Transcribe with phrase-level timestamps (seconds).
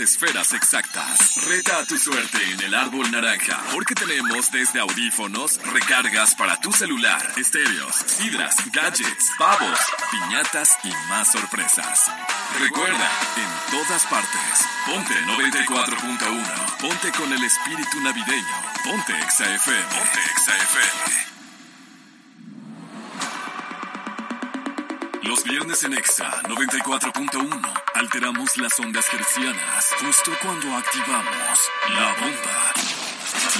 [0.00, 1.44] esferas exactas.
[1.46, 6.72] Reta a tu suerte en el árbol naranja, porque tenemos desde audífonos, recargas para tu
[6.72, 9.78] celular, estéreos, sidras, gadgets, pavos,
[10.10, 12.10] piñatas y más sorpresas.
[12.58, 21.39] Recuerda, en todas partes, ponte 94.1, ponte con el espíritu navideño, ponte XAFM, ponte XAFM.
[25.30, 32.72] Los viernes en Exa 94.1 alteramos las ondas gercianas justo cuando activamos la bomba.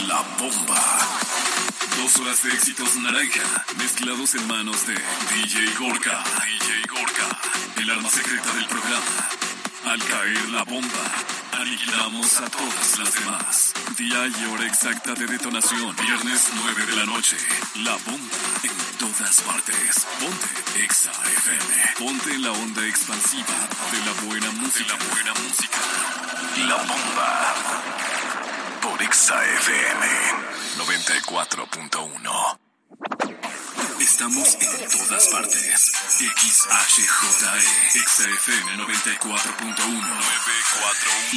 [0.09, 0.99] La bomba.
[1.97, 6.25] Dos horas de éxitos naranja mezclados en manos de DJ Gorka.
[6.45, 7.41] DJ Gorka,
[7.81, 9.50] el arma secreta del programa.
[9.85, 11.05] Al caer la bomba,
[11.59, 13.73] aniquilamos a todas las demás.
[13.97, 15.97] Día y hora exacta de detonación.
[15.97, 17.37] Viernes 9 de la noche.
[17.83, 20.07] La bomba en todas partes.
[20.21, 21.95] Ponte Exa FM.
[21.99, 24.93] Ponte la onda expansiva de la buena música.
[24.93, 25.79] la buena música.
[26.69, 27.55] La bomba.
[28.83, 30.07] Por Exa FM
[30.79, 33.50] 94.1.
[34.21, 35.93] Estamos en todas partes.
[36.19, 37.65] XHJE,
[38.05, 40.41] XFM 94.1.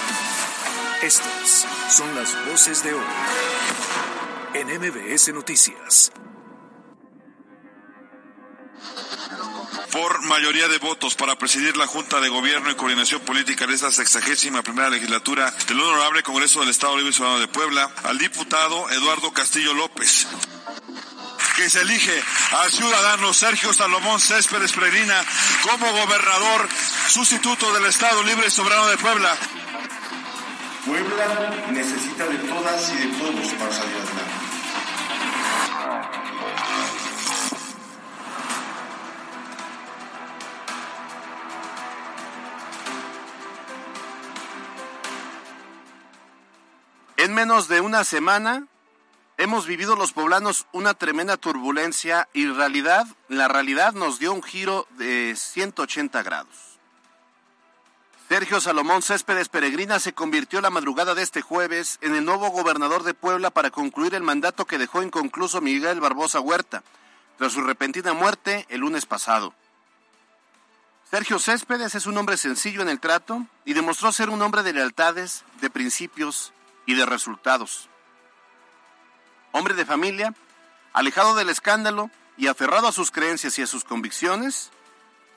[1.03, 3.05] Estas son las voces de hoy
[4.55, 6.11] en MBS Noticias.
[9.91, 13.91] Por mayoría de votos para presidir la Junta de Gobierno y Coordinación Política de esta
[13.91, 18.89] sexagésima primera legislatura del Honorable Congreso del Estado Libre y Ciudadano de Puebla al diputado
[18.89, 20.27] Eduardo Castillo López
[21.55, 25.21] que se elige al ciudadano Sergio Salomón Céspedes Peregrina
[25.63, 26.69] como gobernador
[27.09, 29.35] sustituto del Estado Libre y Soberano de Puebla.
[30.85, 34.38] Puebla necesita de todas y de todos para salir adelante.
[47.19, 48.65] En menos de una semana
[49.37, 54.87] hemos vivido los poblanos una tremenda turbulencia y realidad, la realidad nos dio un giro
[54.91, 56.79] de 180 grados.
[58.29, 63.03] Sergio Salomón Céspedes Peregrina se convirtió la madrugada de este jueves en el nuevo gobernador
[63.03, 66.83] de Puebla para concluir el mandato que dejó inconcluso Miguel Barbosa Huerta
[67.37, 69.53] tras su repentina muerte el lunes pasado.
[71.11, 74.71] Sergio Céspedes es un hombre sencillo en el trato y demostró ser un hombre de
[74.71, 76.53] lealtades, de principios
[76.89, 77.87] y de resultados.
[79.51, 80.33] Hombre de familia,
[80.91, 84.71] alejado del escándalo y aferrado a sus creencias y a sus convicciones,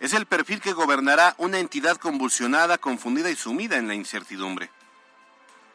[0.00, 4.70] es el perfil que gobernará una entidad convulsionada, confundida y sumida en la incertidumbre.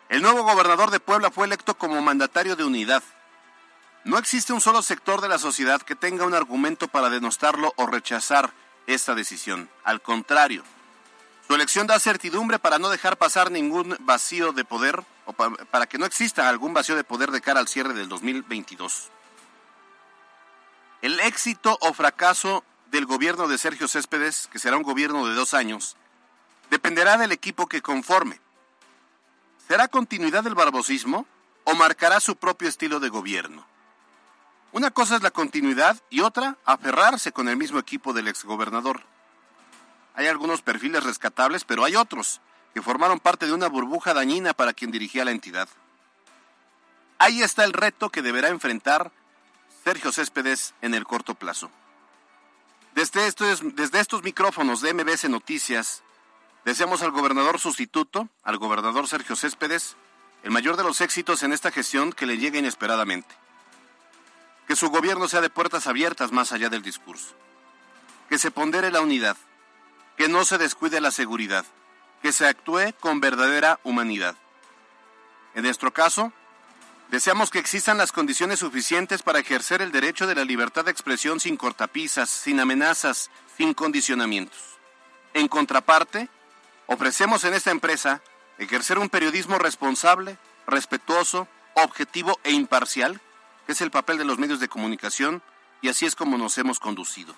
[0.09, 3.03] El nuevo gobernador de Puebla fue electo como mandatario de unidad.
[4.03, 7.85] No existe un solo sector de la sociedad que tenga un argumento para denostarlo o
[7.85, 8.51] rechazar
[8.87, 9.69] esta decisión.
[9.83, 10.63] Al contrario,
[11.47, 15.97] su elección da certidumbre para no dejar pasar ningún vacío de poder o para que
[15.97, 19.09] no exista algún vacío de poder de cara al cierre del 2022.
[21.01, 25.53] El éxito o fracaso del gobierno de Sergio Céspedes, que será un gobierno de dos
[25.53, 25.95] años,
[26.69, 28.41] dependerá del equipo que conforme.
[29.67, 31.25] ¿Será continuidad del barbosismo
[31.63, 33.65] o marcará su propio estilo de gobierno?
[34.73, 39.03] Una cosa es la continuidad y otra aferrarse con el mismo equipo del exgobernador.
[40.17, 42.41] Hay algunos perfiles rescatables, pero hay otros
[42.73, 45.69] que formaron parte de una burbuja dañina para quien dirigía la entidad.
[47.19, 49.11] Ahí está el reto que deberá enfrentar
[49.83, 51.69] Sergio Céspedes en el corto plazo.
[52.95, 56.01] Desde estos, micrófonos de MBS Noticias,
[56.65, 59.97] deseamos al gobernador sustituto, al gobernador Sergio Céspedes,
[60.41, 63.35] el mayor de los éxitos en esta gestión que le llegue inesperadamente.
[64.67, 67.35] Que su gobierno sea de puertas abiertas más allá del discurso.
[68.29, 69.37] Que se pondere la unidad.
[70.17, 71.65] Que no se descuide la seguridad
[72.21, 74.35] que se actúe con verdadera humanidad.
[75.53, 76.33] En nuestro caso,
[77.09, 81.39] deseamos que existan las condiciones suficientes para ejercer el derecho de la libertad de expresión
[81.39, 84.59] sin cortapisas, sin amenazas, sin condicionamientos.
[85.33, 86.29] En contraparte,
[86.87, 88.21] ofrecemos en esta empresa
[88.57, 93.21] ejercer un periodismo responsable, respetuoso, objetivo e imparcial
[93.67, 95.43] Es el papel de los medios de comunicación
[95.81, 97.35] y así es como nos hemos conducido.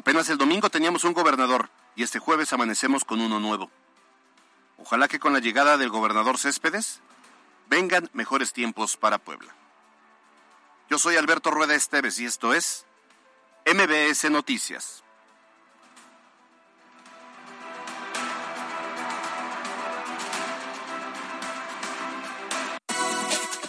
[0.00, 3.70] Apenas el domingo teníamos un gobernador y este jueves amanecemos con uno nuevo.
[4.78, 7.00] Ojalá que con la llegada del gobernador Céspedes
[7.68, 9.54] vengan mejores tiempos para Puebla.
[10.88, 12.86] Yo soy Alberto Rueda Esteves y esto es
[13.66, 15.04] MBS Noticias.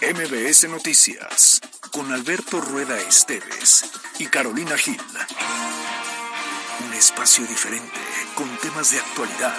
[0.00, 3.84] MBS Noticias con Alberto Rueda Esteves
[4.18, 4.96] y Carolina Gil.
[7.02, 7.98] Espacio diferente
[8.36, 9.56] con temas de actualidad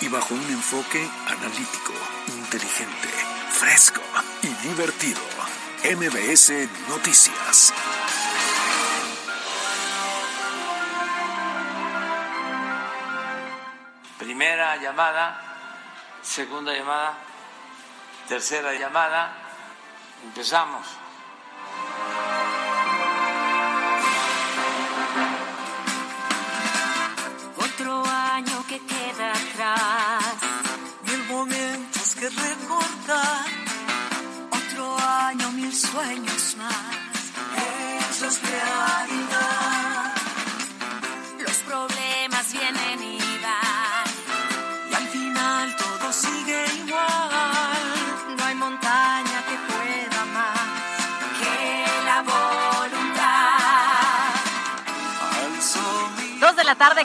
[0.00, 1.92] y bajo un enfoque analítico,
[2.28, 3.08] inteligente,
[3.50, 4.00] fresco
[4.40, 5.20] y divertido.
[5.84, 6.50] MBS
[6.88, 7.74] Noticias.
[14.18, 15.42] Primera llamada,
[16.22, 17.18] segunda llamada,
[18.28, 19.34] tercera llamada.
[20.24, 20.86] Empezamos.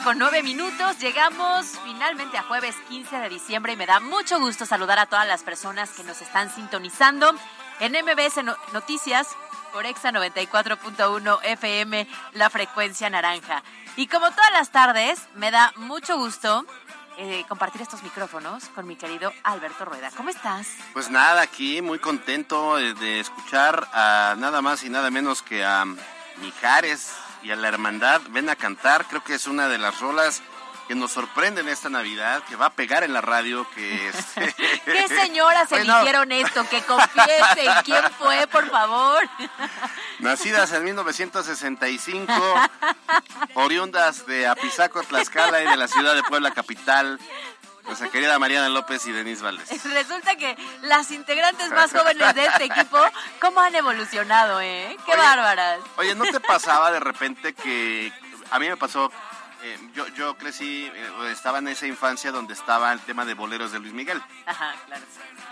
[0.02, 0.98] Con nueve minutos.
[0.98, 5.26] Llegamos finalmente a jueves 15 de diciembre y me da mucho gusto saludar a todas
[5.26, 7.32] las personas que nos están sintonizando
[7.80, 9.28] en MBS No- Noticias
[9.72, 13.62] por Exa 94.1 FM, la frecuencia naranja.
[13.96, 16.64] Y como todas las tardes, me da mucho gusto
[17.16, 20.10] eh, compartir estos micrófonos con mi querido Alberto Rueda.
[20.16, 20.66] ¿Cómo estás?
[20.92, 25.64] Pues nada, aquí muy contento eh, de escuchar a nada más y nada menos que
[25.64, 25.84] a
[26.38, 27.12] Mijares
[27.44, 28.22] y a la Hermandad.
[28.30, 30.42] Ven a cantar, creo que es una de las rolas
[30.88, 34.16] que nos sorprenden esta Navidad, que va a pegar en la radio, que es...
[34.84, 36.68] ¿Qué señoras Bueno, eligieron esto?
[36.68, 39.22] Que confiesen quién fue, por favor.
[40.18, 42.32] Nacidas en 1965,
[43.54, 47.18] oriundas de Apizaco, Tlaxcala y de la ciudad de Puebla capital,
[47.86, 49.84] nuestra querida Mariana López y Denise Valdés.
[49.92, 52.98] Resulta que las integrantes más jóvenes de este equipo,
[53.40, 54.96] ¿cómo han evolucionado, eh?
[55.04, 55.80] ¡Qué Oye, bárbaras!
[55.96, 58.12] Oye, ¿no te pasaba de repente que
[58.50, 59.10] a mí me pasó?
[59.66, 63.72] Eh, yo, yo crecí, eh, estaba en esa infancia donde estaba el tema de boleros
[63.72, 64.22] de Luis Miguel.
[64.44, 65.02] Ajá, claro.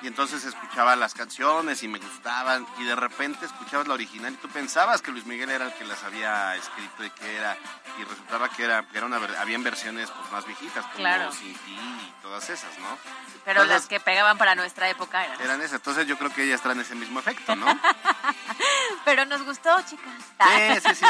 [0.02, 2.66] Y entonces escuchaba las canciones y me gustaban.
[2.78, 5.86] Y de repente escuchabas la original y tú pensabas que Luis Miguel era el que
[5.86, 7.56] las había escrito y que era.
[7.98, 11.32] Y resultaba que era, que era una, habían versiones pues, más viejitas, como Claro.
[11.32, 12.98] Sin Ti y todas esas, ¿no?
[13.46, 15.40] Pero Entonces, las que pegaban para nuestra época eran.
[15.40, 15.76] Eran esas.
[15.76, 17.66] Entonces yo creo que ellas traen ese mismo efecto, ¿no?
[19.04, 20.12] Pero nos gustó, chicas.
[20.38, 21.06] Sí, sí, sí.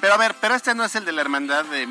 [0.00, 1.86] Pero a ver, pero este no es el de la hermandad de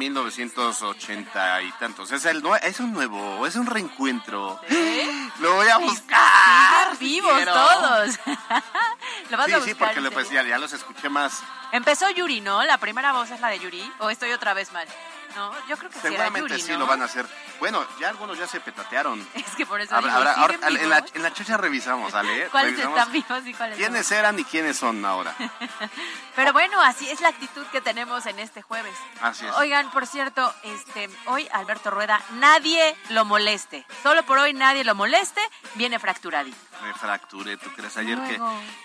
[0.55, 2.11] 1980 y tantos.
[2.11, 4.59] Es, el, es un nuevo, es un reencuentro.
[5.39, 6.95] Lo voy a buscar.
[6.97, 7.53] Siguen vivos quiero.
[7.53, 8.19] todos.
[9.29, 11.41] Lo vas Sí, a sí, buscar, porque ¿en lo, pues, ya, ya los escuché más.
[11.71, 12.63] Empezó Yuri, ¿no?
[12.63, 13.91] La primera voz es la de Yuri.
[13.99, 14.87] ¿O estoy otra vez mal?
[15.35, 16.79] No, yo creo que sí era Seguramente Yuri, sí ¿no?
[16.79, 17.25] lo van a hacer.
[17.59, 19.19] Bueno, ya algunos ya se petatearon.
[19.35, 22.11] Es que por eso Habrá- digo, habrá- ¿siguen ahora, en, la, en la chocha revisamos,
[22.11, 22.47] ¿vale?
[22.51, 23.83] ¿Cuáles Revisamos están vivos y cuáles no?
[23.85, 25.35] ¿Quiénes eran y quiénes son ahora?
[26.35, 28.95] Pero bueno, así es la actitud que tenemos en este jueves.
[29.21, 29.51] Así es.
[29.55, 33.85] Oigan, por cierto, este, hoy Alberto Rueda, nadie lo moleste.
[34.03, 35.41] Solo por hoy nadie lo moleste,
[35.75, 36.57] viene fracturadito.
[36.83, 37.95] Me fracturé, ¿tú crees?
[37.97, 38.39] Ayer que...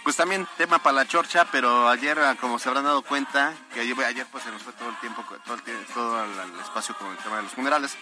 [0.05, 3.81] Pues también tema para la chorcha, pero ayer, ah, como se habrán dado cuenta, que
[3.81, 7.11] ayer, ayer pues se nos fue todo el tiempo, todo el, todo el, espacio con
[7.11, 7.97] el tema de los funerales.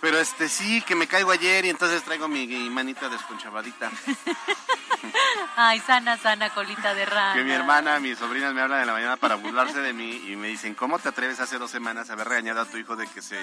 [0.00, 3.90] Pero este sí, que me caigo ayer y entonces traigo mi, mi manita desconchavadita.
[5.56, 7.34] Ay, sana, sana, colita de rana.
[7.34, 10.36] Que mi hermana, mis sobrinas me hablan en la mañana para burlarse de mí y
[10.36, 13.06] me dicen, ¿cómo te atreves hace dos semanas a haber regañado a tu hijo de
[13.06, 13.38] que se,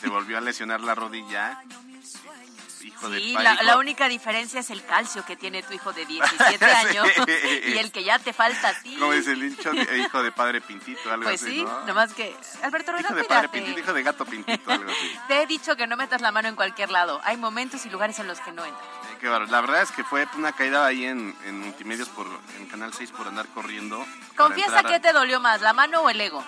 [0.00, 1.60] se volvió a lesionar la rodilla?
[2.86, 5.72] Hijo de Sí, pa- la, hijo- la única diferencia es el calcio que tiene tu
[5.74, 7.60] hijo de 17 años Sí.
[7.74, 8.96] y el que ya te falta a ti.
[8.98, 9.72] ¿Cómo dice el hincho?
[9.72, 11.80] de- hijo de padre pintito, algo Pues así, sí, ¿no?
[11.86, 12.34] nomás que...
[12.62, 15.18] Alberto Rueda, Hijo de padre pintito, hijo de gato pintito, algo así.
[15.28, 17.20] Te he dicho que no metas la mano en cualquier lado.
[17.24, 18.84] Hay momentos y lugares en los que no entran.
[19.12, 19.50] Eh, qué bárbaro.
[19.50, 22.26] La verdad es que fue una caída ahí en, en multimedios por
[22.58, 24.06] en Canal 6 por andar corriendo.
[24.36, 26.44] Confiesa a- qué te dolió más, la mano o el ego.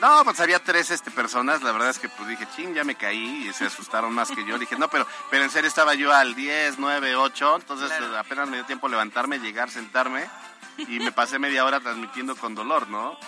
[0.00, 2.94] No, pues había tres este, personas, la verdad es que pues dije, ching, ya me
[2.94, 4.58] caí y se asustaron más que yo.
[4.58, 8.18] Dije, no, pero, pero en serio estaba yo al 10, 9, 8, entonces Claro.
[8.18, 10.26] apenas me dio tiempo levantarme, llegar, sentarme
[10.78, 13.18] y me pasé media hora transmitiendo con dolor, ¿no?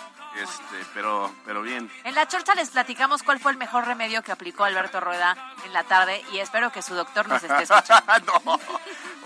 [0.41, 1.91] Este, pero, pero bien.
[2.05, 5.73] En la chorcha les platicamos cuál fue el mejor remedio que aplicó Alberto Rueda en
[5.73, 8.33] la tarde y espero que su doctor nos esté escuchando.
[8.43, 8.59] no,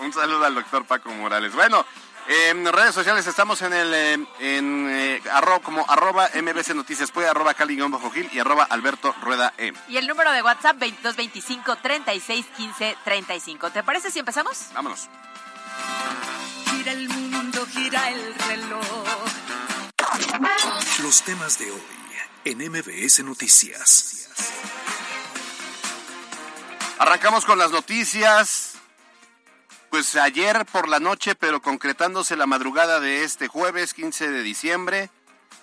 [0.00, 1.54] un saludo al doctor Paco Morales.
[1.54, 1.86] Bueno,
[2.30, 7.26] En redes sociales estamos en el eh, en eh, arro, como arroba mbc noticias puede
[7.26, 7.78] arroba cali
[8.12, 9.72] gil y arroba alberto rueda e.
[9.88, 13.70] Y el número de WhatsApp 2225 36 15 35.
[13.70, 14.66] ¿Te parece si empezamos?
[14.74, 15.08] Vámonos.
[16.70, 18.84] Gira el mundo, gira el reloj.
[21.02, 21.82] Los temas de hoy
[22.44, 24.28] en MBS Noticias.
[26.98, 28.77] Arrancamos con las noticias.
[29.90, 35.10] Pues ayer por la noche, pero concretándose la madrugada de este jueves 15 de diciembre,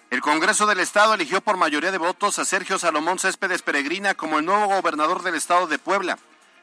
[0.09, 4.39] el Congreso del Estado eligió por mayoría de votos a Sergio Salomón Céspedes Peregrina como
[4.39, 6.17] el nuevo gobernador del Estado de Puebla.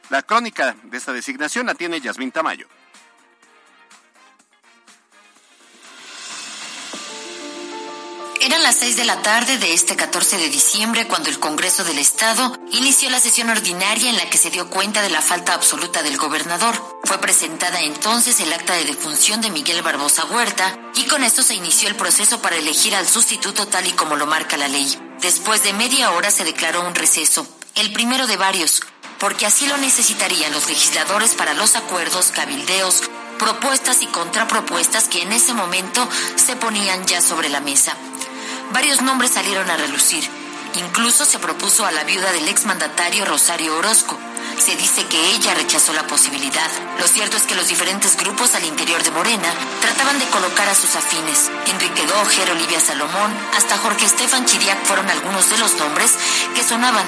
[0.09, 2.67] La crónica de esta designación la tiene Yasmín Tamayo.
[8.45, 11.97] Eran las 6 de la tarde de este 14 de diciembre cuando el Congreso del
[11.97, 16.03] Estado inició la sesión ordinaria en la que se dio cuenta de la falta absoluta
[16.03, 16.75] del gobernador.
[17.05, 21.55] Fue presentada entonces el acta de defunción de Miguel Barbosa Huerta y con esto se
[21.55, 24.93] inició el proceso para elegir al sustituto tal y como lo marca la ley.
[25.21, 28.81] Después de media hora se declaró un receso, el primero de varios,
[29.19, 33.03] porque así lo necesitarían los legisladores para los acuerdos, cabildeos,
[33.39, 37.95] propuestas y contrapropuestas que en ese momento se ponían ya sobre la mesa
[38.71, 40.27] varios nombres salieron a relucir.
[40.75, 44.17] Incluso se propuso a la viuda del exmandatario Rosario Orozco.
[44.57, 46.69] Se dice que ella rechazó la posibilidad.
[46.99, 49.49] Lo cierto es que los diferentes grupos al interior de Morena
[49.81, 51.51] trataban de colocar a sus afines.
[51.67, 56.13] Enrique Dojer, Olivia Salomón, hasta Jorge Estefan Chiriac fueron algunos de los nombres
[56.55, 57.05] que sonaban.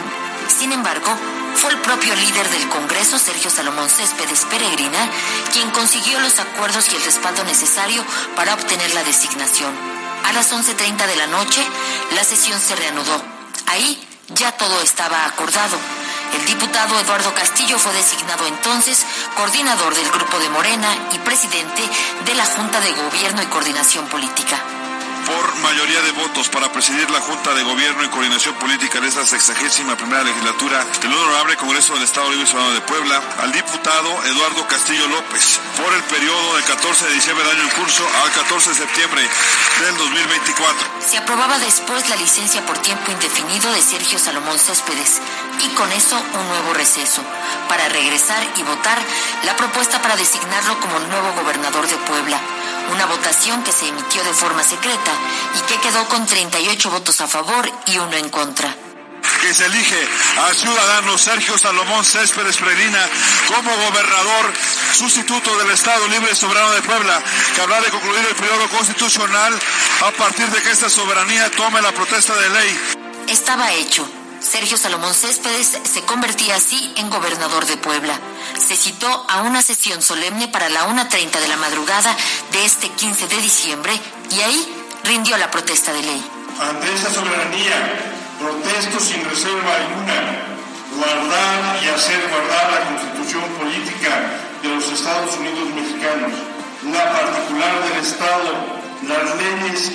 [0.48, 1.10] Sin embargo,
[1.56, 5.10] fue el propio líder del Congreso, Sergio Salomón Céspedes Peregrina,
[5.54, 8.04] quien consiguió los acuerdos y el respaldo necesario
[8.36, 10.05] para obtener la designación.
[10.26, 11.62] A las 11.30 de la noche,
[12.16, 13.22] la sesión se reanudó.
[13.68, 15.78] Ahí ya todo estaba acordado.
[16.34, 19.06] El diputado Eduardo Castillo fue designado entonces
[19.36, 21.84] coordinador del Grupo de Morena y presidente
[22.26, 24.60] de la Junta de Gobierno y Coordinación Política
[25.26, 29.26] por mayoría de votos para presidir la Junta de Gobierno y Coordinación Política de esta
[29.26, 34.24] sexagésima primera legislatura del Honorable Congreso del Estado Libre y Ciudadano de Puebla al diputado
[34.26, 38.32] Eduardo Castillo López por el periodo del 14 de diciembre del año en curso al
[38.32, 39.22] 14 de septiembre
[39.82, 40.88] del 2024.
[41.06, 45.22] Se aprobaba después la licencia por tiempo indefinido de Sergio Salomón Céspedes
[45.64, 47.24] y con eso un nuevo receso
[47.68, 49.00] para regresar y votar
[49.44, 52.40] la propuesta para designarlo como nuevo gobernador de Puebla
[52.92, 55.12] una votación que se emitió de forma secreta
[55.58, 58.76] y que quedó con 38 votos a favor y uno en contra
[59.42, 63.00] que se elige al ciudadano Sergio Salomón Céspedes Peregrina
[63.48, 64.54] como gobernador
[64.94, 67.22] sustituto del Estado Libre y Soberano de Puebla,
[67.54, 69.54] que habrá de concluir el periodo constitucional
[70.02, 72.80] a partir de que esta soberanía tome la protesta de ley.
[73.28, 74.08] Estaba hecho.
[74.46, 78.20] Sergio Salomón Céspedes se convertía así en gobernador de Puebla.
[78.60, 82.16] Se citó a una sesión solemne para la 1.30 de la madrugada
[82.52, 84.00] de este 15 de diciembre
[84.30, 86.24] y ahí rindió la protesta de ley.
[86.62, 90.56] Ante esa soberanía, protesto sin reserva alguna
[90.96, 94.30] guardar y hacer guardar la constitución política
[94.62, 96.32] de los Estados Unidos mexicanos,
[96.94, 99.92] la particular del Estado, las leyes,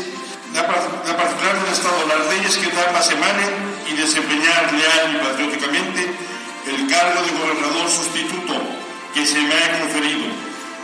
[0.55, 3.51] la, particular del Estado, las leyes que más emanen
[3.89, 6.01] y desempeñar leal y patrióticamente
[6.67, 8.55] el cargo de gobernador sustituto
[9.15, 10.27] que se me ha conferido,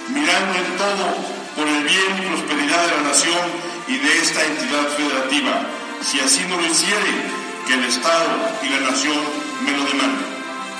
[0.08, 3.42] mirando en todo por el bien y prosperidad de la nación
[3.88, 5.60] y de esta entidad federativa,
[6.02, 8.30] si así no lo hiciere, que el Estado
[8.62, 9.18] y la nación
[9.64, 10.35] me lo demanden.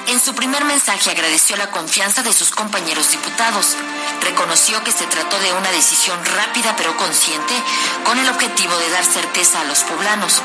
[0.09, 3.75] En su primer mensaje agradeció la confianza de sus compañeros diputados.
[4.23, 7.55] Reconoció que se trató de una decisión rápida pero consciente
[8.05, 10.43] con el objetivo de dar certeza a los poblanos.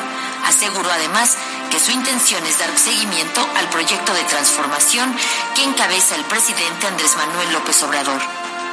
[0.48, 1.38] Aseguró además
[1.70, 5.16] que su intención es dar seguimiento al proyecto de transformación
[5.54, 8.22] que encabeza el presidente Andrés Manuel López Obrador.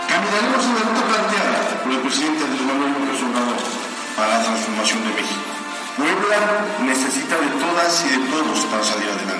[0.09, 3.61] Caminaremos en la ruta planteada por el presidente Andrés Manuel López Obrador
[4.17, 5.49] para la transformación de México.
[5.99, 9.38] Puebla necesita de todas y de todos para salir adelante.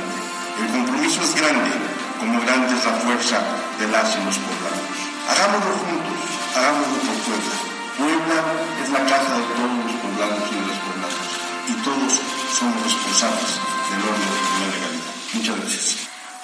[0.99, 1.71] Compromiso es grande,
[2.19, 3.39] como grande es la fuerza
[3.79, 4.83] de las y los poblanos.
[5.31, 6.19] Hagámoslo juntos,
[6.57, 7.55] hagámoslo por Puebla.
[7.99, 8.39] Puebla
[8.83, 11.25] es la casa de todos los poblanos y de los poblanos.
[11.69, 12.13] Y todos
[12.59, 13.51] somos responsables
[13.91, 15.15] del orden y la legalidad.
[15.35, 15.97] Muchas gracias.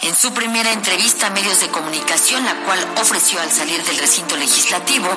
[0.02, 4.36] En su primera entrevista a medios de comunicación, la cual ofreció al salir del recinto
[4.36, 5.08] legislativo,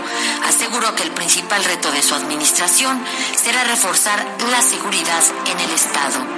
[0.47, 6.36] aseguró que el principal reto de su administración será reforzar la seguridad en el Estado.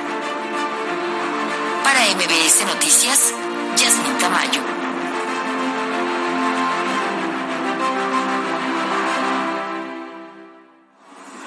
[1.84, 3.34] Para MBS Noticias,
[3.76, 4.62] Yasmin Tamayo.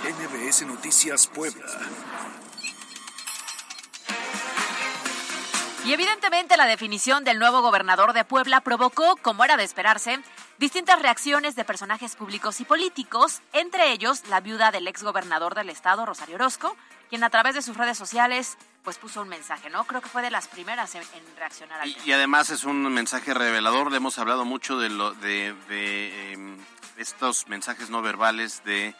[0.05, 1.67] MBS Noticias Puebla.
[5.85, 10.21] Y evidentemente la definición del nuevo gobernador de Puebla provocó, como era de esperarse,
[10.59, 15.71] distintas reacciones de personajes públicos y políticos, entre ellos la viuda del ex gobernador del
[15.71, 16.77] estado, Rosario Orozco,
[17.11, 19.85] quien a través de sus redes sociales pues puso un mensaje, ¿no?
[19.85, 22.07] Creo que fue de las primeras en, en reaccionar al Y, tema.
[22.07, 23.91] y además es un mensaje revelador.
[23.91, 26.57] Le hemos hablado mucho de, lo, de, de, em,
[26.97, 28.95] estos mensajes no verbales, de eh,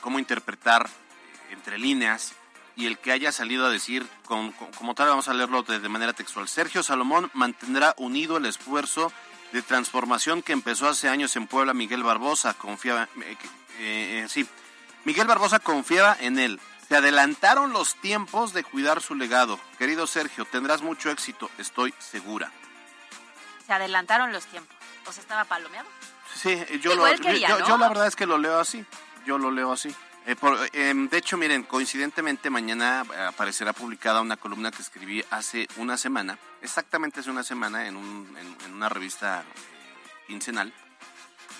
[0.00, 2.32] cómo interpretar eh, entre líneas.
[2.74, 5.78] Y el que haya salido a decir, con- con- como tal, vamos a leerlo de,
[5.80, 6.48] de manera textual.
[6.48, 9.12] Sergio Salomón mantendrá unido el esfuerzo
[9.52, 11.72] de transformación que empezó hace años en Puebla.
[11.74, 13.08] Miguel Barbosa confiaba,
[13.78, 14.46] eh, sí,
[15.04, 16.60] Miguel Barbosa confiaba en él.
[16.88, 19.60] Se adelantaron los tiempos de cuidar su legado.
[19.78, 22.50] Querido Sergio, tendrás mucho éxito, estoy segura.
[23.66, 24.74] Se adelantaron los tiempos.
[25.06, 25.86] ¿O se estaba palomeado?
[26.34, 27.68] Sí, yo, Digo, lo- él quería, yo, ¿no?
[27.68, 28.84] yo la verdad es que lo leo así.
[29.26, 29.94] Yo lo leo así.
[30.26, 35.24] Eh, por- eh, de hecho, miren, coincidentemente mañana eh, aparecerá publicada una columna que escribí
[35.30, 39.44] hace una semana, exactamente hace una semana, en, un- en- en una revista eh,
[40.26, 40.72] quincenal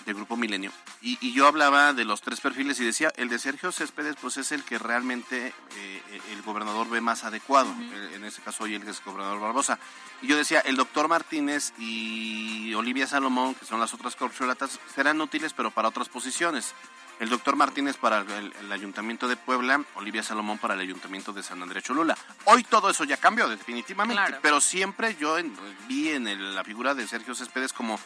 [0.09, 0.73] de Grupo Milenio.
[1.03, 4.37] Y, y yo hablaba de los tres perfiles y decía, el de Sergio Céspedes pues
[4.39, 7.71] es el que realmente eh, el gobernador ve más adecuado.
[7.79, 9.79] Eh, En este caso hoy el gobernador Barbosa.
[10.23, 15.21] Y yo decía, el doctor Martínez y Olivia Salomón, que son las otras corcholatas, serán
[15.21, 16.75] útiles pero para otras posiciones.
[17.21, 21.43] El doctor Martínez para el, el Ayuntamiento de Puebla, Olivia Salomón para el Ayuntamiento de
[21.43, 22.17] San Andrés Cholula.
[22.45, 24.39] Hoy todo eso ya cambió definitivamente, Claro.
[24.41, 25.53] pero siempre yo en-
[25.89, 27.99] vi en el- la figura de Sergio Céspedes como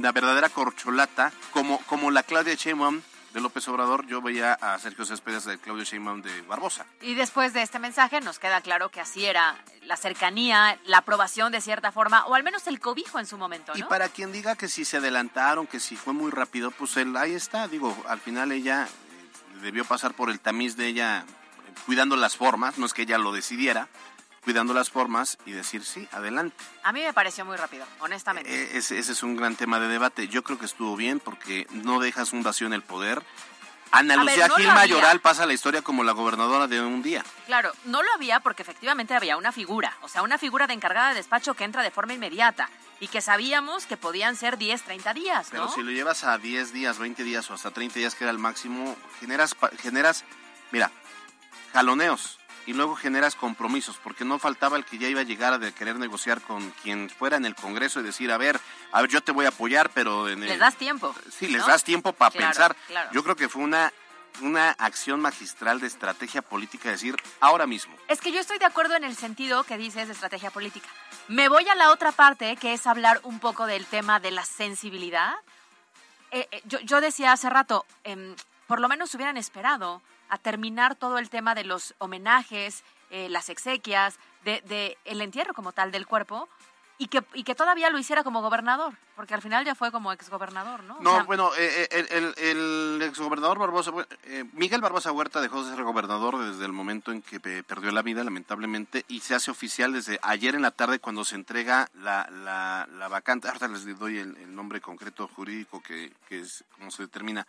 [0.00, 3.00] la verdadera corcholata, como, como la Claudia Sheinbaum
[3.32, 6.84] de López Obrador, yo veía a Sergio Céspedes de Claudio Sheinbaum de Barbosa.
[7.00, 11.52] Y después de este mensaje nos queda claro que así era la cercanía, la aprobación
[11.52, 13.88] de cierta forma, o al menos el cobijo en su momento, Y ¿no?
[13.88, 17.34] para quien diga que si se adelantaron, que si fue muy rápido, pues él ahí
[17.34, 17.68] está.
[17.68, 22.36] Digo, al final ella eh, debió pasar por el tamiz de ella eh, cuidando las
[22.36, 23.88] formas, no es que ella lo decidiera,
[24.44, 26.56] cuidando las formas y decir sí, adelante.
[26.82, 28.50] A mí me pareció muy rápido, honestamente.
[28.52, 30.28] Eh, ese, ese es un gran tema de debate.
[30.28, 33.22] Yo creo que estuvo bien porque no dejas un vacío en el poder.
[33.92, 34.68] Ana A ver, Lucía no Gil.
[34.68, 37.24] Mayoral pasa la historia como la gobernadora de un día.
[37.46, 41.08] Claro, no lo había porque efectivamente había una figura, o sea, una figura de encargada
[41.08, 45.14] de despacho que entra de forma inmediata y que sabíamos que podían ser 10, 30
[45.14, 48.24] días, Pero si lo llevas a 10 días, 20 días o hasta 30 días, que
[48.24, 50.24] era el máximo, generas, generas,
[50.70, 50.92] mira,
[51.72, 52.39] jaloneos
[52.70, 55.96] y luego generas compromisos, porque no faltaba el que ya iba a llegar a querer
[55.96, 58.60] negociar con quien fuera en el Congreso y decir, a ver,
[58.92, 61.12] a ver, yo te voy a apoyar, pero en el- Les das tiempo.
[61.36, 62.76] Sí, les das tiempo para Claro, pensar.
[62.86, 63.10] claro.
[63.12, 63.92] Yo creo que fue una,
[64.40, 67.92] una acción magistral de estrategia política, decir, ahora mismo.
[68.06, 70.88] Es que yo estoy de acuerdo en el sentido que dices de estrategia política.
[71.26, 74.44] Me voy a la otra parte, que es hablar un poco del tema de la
[74.44, 75.34] sensibilidad.
[76.30, 78.36] Eh, eh, yo, yo decía hace rato, em,
[78.68, 83.50] por lo menos hubieran esperado a terminar todo el tema de los homenajes, eh, las
[83.50, 86.48] exequias, de, de el entierro como tal del cuerpo,
[86.98, 90.12] y que, y que todavía lo hiciera como gobernador, porque al final ya fue como
[90.12, 90.98] exgobernador, ¿no?
[90.98, 93.90] O No, sea, bueno, eh, eh, el, el, exgobernador Barbosa,
[94.24, 98.02] eh, Miguel Barbosa Huerta dejó de ser gobernador desde el momento en que perdió la
[98.02, 102.28] vida, lamentablemente, y se hace oficial desde ayer en la tarde cuando se entrega la,
[102.30, 103.48] la, la vacante.
[103.48, 107.46] Ahorita les doy el, el nombre concreto jurídico que, que es cómo se determina.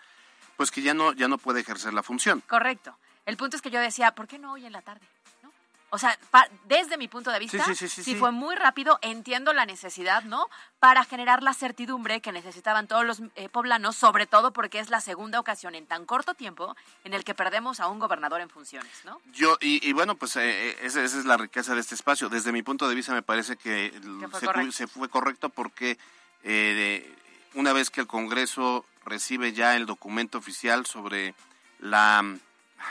[0.57, 2.41] Pues que ya no, ya no puede ejercer la función.
[2.47, 2.95] Correcto.
[3.25, 5.05] El punto es que yo decía, ¿por qué no hoy en la tarde?
[5.43, 5.51] ¿No?
[5.93, 8.15] O sea, pa- desde mi punto de vista, Sí, sí, sí, sí, sí.
[8.15, 10.47] fue muy rápido, entiendo la necesidad, ¿no?
[10.79, 15.01] Para generar la certidumbre que necesitaban todos los eh, poblanos, sobre todo porque es la
[15.01, 18.91] segunda ocasión en tan corto tiempo en el que perdemos a un gobernador en funciones,
[19.05, 19.19] ¿no?
[19.33, 22.29] Yo, y, y bueno, pues eh, eh, esa, esa es la riqueza de este espacio.
[22.29, 23.91] Desde mi punto de vista me parece que,
[24.31, 24.71] fue se, correcto.
[24.71, 25.97] se fue correcto porque
[26.43, 27.13] eh,
[27.53, 31.33] una vez que el Congreso recibe ya el documento oficial sobre
[31.79, 32.19] la...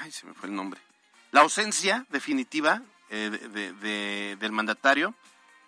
[0.01, 0.81] Ay, se me fue el nombre.
[1.33, 5.15] La ausencia definitiva eh, de- de- de- del mandatario,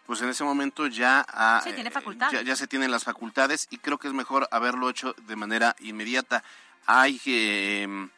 [0.06, 1.92] pues en ese momento ya, ha, Sí, tiene eh,
[2.32, 5.74] ya, ya se tienen las facultades y creo que es mejor haberlo hecho de manera
[5.80, 6.42] inmediata.
[6.86, 7.82] Hay que...
[7.82, 8.10] em,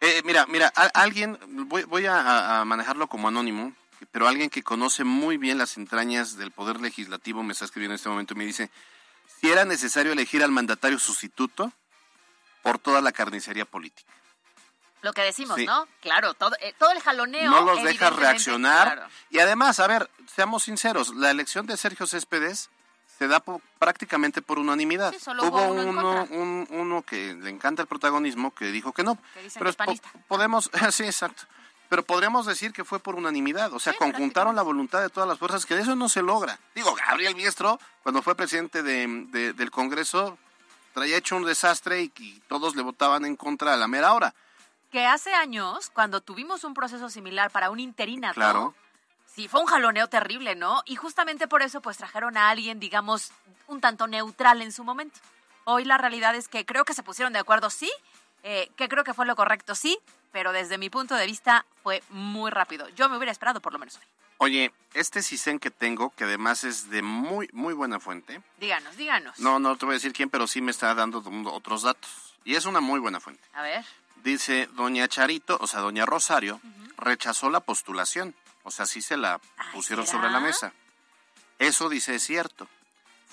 [0.00, 3.72] eh, mira, mira, a- alguien, voy, voy a, a manejarlo como anónimo,
[4.12, 7.96] pero alguien que conoce muy bien las entrañas del Poder Legislativo me está escribiendo en
[7.96, 8.70] este momento y me dice,
[9.40, 11.72] si era necesario elegir al mandatario sustituto
[12.62, 14.12] por toda la carnicería política.
[15.02, 15.66] Lo que decimos, Sí.
[15.66, 15.86] ¿no?
[16.00, 17.50] Claro, todo, eh, todo el jaloneo.
[17.50, 18.94] No los deja reaccionar.
[18.94, 19.08] claro.
[19.30, 22.70] Y además, a ver, seamos sinceros, la elección de Sergio Céspedes
[23.18, 23.42] se da
[23.78, 25.12] prácticamente por unanimidad.
[25.12, 26.36] Sí, solo Hubo uno en uno, contra.
[26.36, 29.16] un- uno que le encanta el protagonismo que dijo que no.
[29.34, 30.10] Que dicen Pero es po- panista.
[30.28, 31.44] podemos, sí, exacto.
[31.88, 35.28] Pero podríamos decir que fue por unanimidad, o sea, Sí, conjuntaron la voluntad de todas
[35.28, 36.58] las fuerzas, que de eso no se logra.
[36.74, 40.36] Digo, Gabriel Biestro, cuando fue presidente de- de- del Congreso,
[40.94, 44.34] traía hecho un desastre y, y todos le votaban en contra a la mera hora.
[44.90, 48.74] Que hace años, cuando tuvimos un proceso similar para un interinato, Claro.
[49.32, 50.82] Sí, fue un jaloneo terrible, ¿no?
[50.86, 53.32] Y justamente por eso pues trajeron a alguien, digamos,
[53.66, 55.20] un tanto neutral en su momento.
[55.64, 57.90] Hoy la realidad es que creo que se pusieron de acuerdo, sí,
[58.44, 59.98] eh, que creo que fue lo correcto, sí,
[60.36, 62.86] pero desde mi punto de vista fue muy rápido.
[62.90, 64.02] Yo me hubiera esperado por lo menos hoy.
[64.36, 68.42] Oye, este CISEN que tengo, que además es de muy, muy buena fuente.
[68.60, 69.38] Díganos, díganos.
[69.38, 72.36] No, no te voy a decir quién, pero sí me está dando otros datos.
[72.44, 73.42] Y es una muy buena fuente.
[73.54, 73.82] A ver.
[74.24, 76.60] Dice, doña Charito, o sea, doña Rosario,
[76.98, 78.34] rechazó la postulación.
[78.62, 79.40] O sea, sí se la
[79.72, 80.74] pusieron sobre la mesa.
[81.58, 82.68] Eso dice es cierto.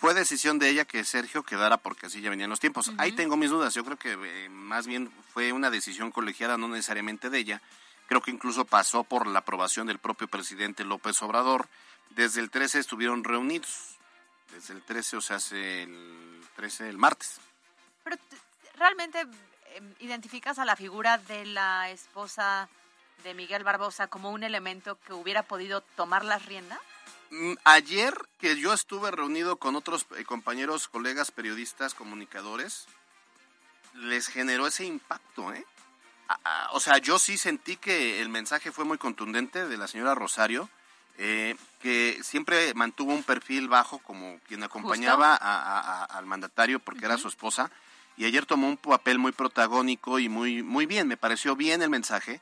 [0.03, 2.91] Fue decisión de ella que Sergio quedara porque así ya venían los tiempos.
[2.97, 3.73] Ahí tengo mis dudas.
[3.73, 7.61] Yo creo que eh, más bien fue una decisión colegiada, no necesariamente de ella.
[8.07, 11.69] Creo que incluso pasó por la aprobación del propio presidente López Obrador.
[12.09, 13.95] Desde el 13 estuvieron reunidos.
[14.51, 17.39] Desde el 13, o sea, hace el 13, el martes.
[18.03, 18.17] Pero
[18.75, 22.67] realmente em, identificas a la figura de la esposa
[23.23, 26.81] de Miguel Barbosa como un elemento que hubiera podido tomar las riendas?
[27.33, 32.85] Mm, ayer que yo estuve reunido con otros eh, compañeros, colegas, periodistas, comunicadores,
[33.95, 35.65] les generó ese impacto, ¿eh?
[36.71, 40.69] o sea, yo sí sentí que el mensaje fue muy contundente de la señora Rosario,
[41.17, 47.27] eh, que siempre mantuvo un perfil bajo como quien acompañaba al mandatario porque era su
[47.27, 47.71] esposa,
[48.15, 51.89] y ayer tomó un papel muy protagónico y muy, muy bien, me pareció bien el
[51.89, 52.41] mensaje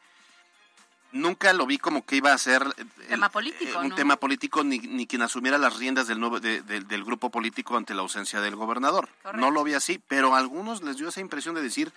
[1.12, 2.64] nunca lo vi como que iba a ser
[3.08, 7.30] tema político, un tema político ni, ni, quien asumiera las riendas del, nuevo, del grupo
[7.30, 9.10] político ante la ausencia del gobernador.
[9.36, 11.92] No lo vi así, pero a algunos les dio esa impresión de decir,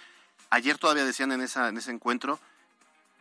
[0.50, 2.38] ayer todavía decían en, esa, en ese encuentro,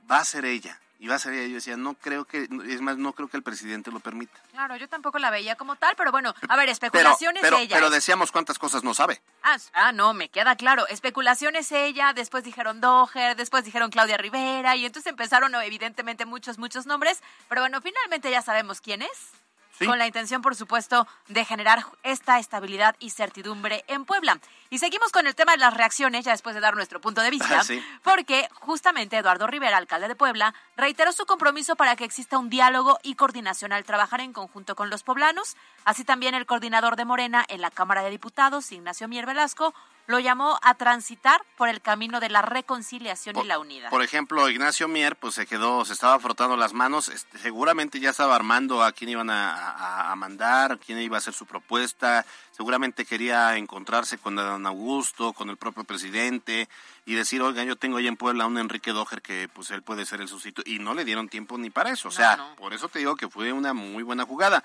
[0.10, 1.50] va a ser ella y va a ser ella.
[1.50, 4.39] Yo decía, no creo que, es más, no creo que el presidente lo permita.
[4.52, 7.76] Claro, yo tampoco la veía como tal, pero bueno, a ver, especulaciones pero, ella.
[7.76, 9.22] Pero decíamos cuántas cosas no sabe.
[9.44, 10.88] Ah, ah, no, me queda claro.
[10.88, 16.86] Especulaciones ella, después dijeron Doher, después dijeron Claudia Rivera, y entonces empezaron evidentemente muchos, muchos
[16.86, 19.32] nombres, pero bueno, finalmente ya sabemos quién es
[19.80, 24.40] con la intención, por supuesto, de generar esta estabilidad y certidumbre en Puebla.
[24.70, 27.30] Y seguimos con el tema de las reacciones, ya después de dar nuestro punto de
[27.30, 27.62] vista,
[28.04, 33.00] porque justamente Eduardo Rivera, alcalde de Puebla, reiteró su compromiso para que exista un diálogo
[33.04, 35.56] y coordinación al trabajar en conjunto con los poblanos.
[35.86, 39.74] Así también el coordinador de Morena en la Cámara de Diputados, Ignacio Mier Velasco,
[40.08, 43.89] lo llamó a transitar por el camino de la reconciliación y la unidad.
[43.89, 48.10] Por ejemplo, Ignacio Mier, pues se quedó, se estaba frotando las manos, este, seguramente ya
[48.10, 53.06] estaba armando a quién iban a, a, mandar, quién iba a hacer su propuesta, seguramente
[53.06, 56.68] quería encontrarse con don Augusto, con el propio presidente
[57.06, 59.84] y decir, oiga, yo tengo ahí en Puebla a un Enrique Dojer que pues él
[59.84, 62.74] puede ser el sustituto, y no le dieron tiempo ni para eso, o sea, por
[62.74, 64.63] eso te digo que fue una muy buena jugada.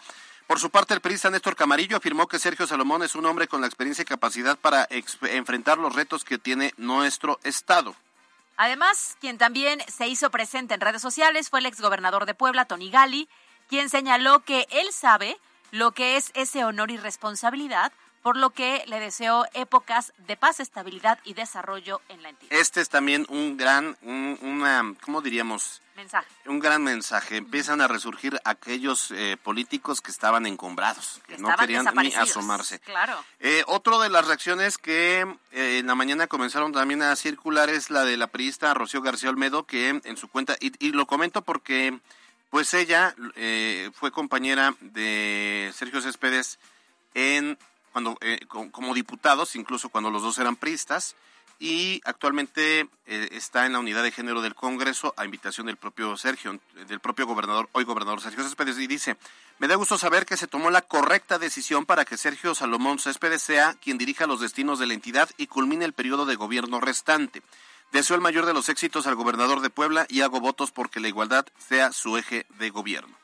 [0.48, 3.60] Por su parte, el periodista Néstor Camarillo afirmó que Sergio Salomón es un hombre con
[3.60, 7.94] la experiencia y capacidad para enfrentar los retos que tiene nuestro Estado.
[8.56, 12.90] Además, quien también se hizo presente en redes sociales fue el exgobernador de Puebla, Tony
[12.90, 13.28] Gali,
[13.68, 15.36] quien señaló que él sabe
[15.70, 17.92] lo que es ese honor y responsabilidad
[18.28, 22.52] por lo que le deseo épocas de paz, estabilidad y desarrollo en la entidad.
[22.52, 25.80] Este es también un gran, una, ¿cómo diríamos?
[25.96, 26.28] Mensaje.
[26.44, 27.38] Un gran mensaje.
[27.38, 32.80] Empiezan a resurgir aquellos eh, políticos que estaban encombrados, que, no querían ni asomarse.
[32.80, 33.16] Claro.
[33.40, 35.20] Eh, otro de las reacciones que
[35.52, 39.30] eh, en la mañana comenzaron también a circular es la de la periodista Rocío García
[39.30, 41.98] Olmedo, que en su cuenta, y, y lo comento porque
[42.50, 43.14] pues ella
[43.94, 46.58] fue compañera de Sergio Céspedes
[47.14, 47.58] en
[47.98, 51.16] cuando eh, como diputados, incluso cuando los dos eran priistas,
[51.58, 56.16] y actualmente eh, está en la unidad de género del Congreso a invitación del propio
[56.16, 59.16] Sergio, del propio gobernador, hoy gobernador Sergio Céspedes, y dice,
[59.58, 63.42] me da gusto saber que se tomó la correcta decisión para que Sergio Salomón Céspedes
[63.42, 67.42] sea quien dirija los destinos de la entidad y culmine el periodo de gobierno restante.
[67.90, 71.08] Deseo el mayor de los éxitos al gobernador de Puebla y hago votos porque la
[71.08, 73.16] igualdad sea su eje de gobierno.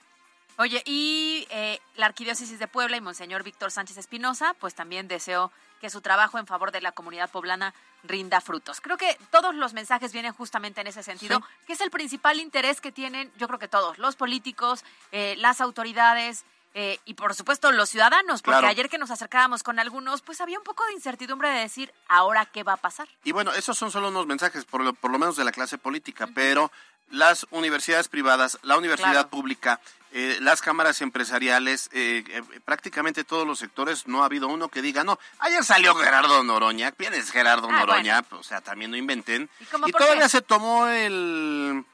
[0.57, 5.51] Oye, y eh, la Arquidiócesis de Puebla y Monseñor Víctor Sánchez Espinosa, pues también deseo
[5.81, 8.81] que su trabajo en favor de la comunidad poblana rinda frutos.
[8.81, 12.81] Creo que todos los mensajes vienen justamente en ese sentido, que es el principal interés
[12.81, 16.45] que tienen, yo creo que todos, los políticos, eh, las autoridades,
[16.77, 20.59] eh, y por supuesto los ciudadanos, porque ayer que nos acercábamos con algunos, pues había
[20.59, 23.09] un poco de incertidumbre de decir, ahora qué va a pasar.
[23.23, 25.79] Y bueno, esos son solo unos mensajes, por lo, por lo menos de la clase
[25.79, 26.73] política, pero
[27.11, 29.81] las universidades privadas, la universidad pública,
[30.17, 34.81] eh, las cámaras empresariales, eh, eh, prácticamente todos los sectores, no ha habido uno que
[34.81, 38.25] diga, no, ayer salió Gerardo Noroña, ¿quién es Gerardo ah, Noroña?
[38.31, 39.51] O sea, también no inventen.
[39.85, 41.85] Y, todavía se tomó el...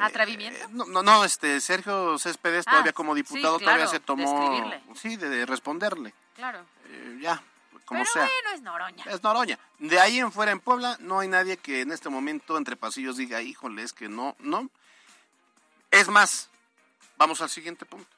[0.00, 0.58] ¿Atrevimiento?
[0.70, 4.68] no, no, este, Sergio Céspedes todavía ah, como diputado todavía se tomó...
[4.96, 6.12] sí, de, responderle.
[6.34, 6.66] Claro.
[7.20, 7.40] ya,
[7.84, 8.22] como Pero sea.
[8.22, 9.04] bueno, es Noroña.
[9.04, 9.58] Es Noroña.
[9.78, 13.18] De ahí en fuera en Puebla no hay nadie que en este momento entre pasillos
[13.18, 14.68] diga, híjole, es que no, no.
[15.92, 16.48] Es más,
[17.16, 18.10] Vamos al siguiente punto.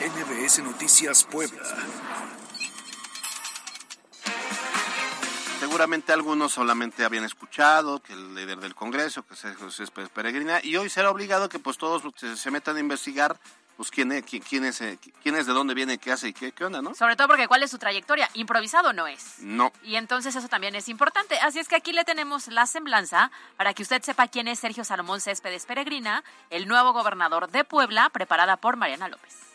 [0.00, 1.62] NBS Noticias Puebla.
[5.60, 10.60] Seguramente algunos solamente habían escuchado que el líder del Congreso, que es José Pérez Peregrina,
[10.62, 13.38] y hoy será obligado que pues todos se, se metan a investigar
[13.78, 16.32] pues quién es, quién, quién es, eh, quién es, de dónde viene, qué hace y
[16.32, 16.96] qué, qué onda, ¿no?
[16.96, 18.28] Sobre todo porque cuál es su trayectoria.
[18.34, 19.38] Improvisado no es.
[19.38, 19.72] No.
[19.84, 21.38] Y entonces eso también es importante.
[21.38, 24.82] Así es que aquí le tenemos la semblanza para que usted sepa quién es Sergio
[24.82, 29.47] Salomón Céspedes Peregrina, el nuevo gobernador de Puebla, preparada por Mariana López.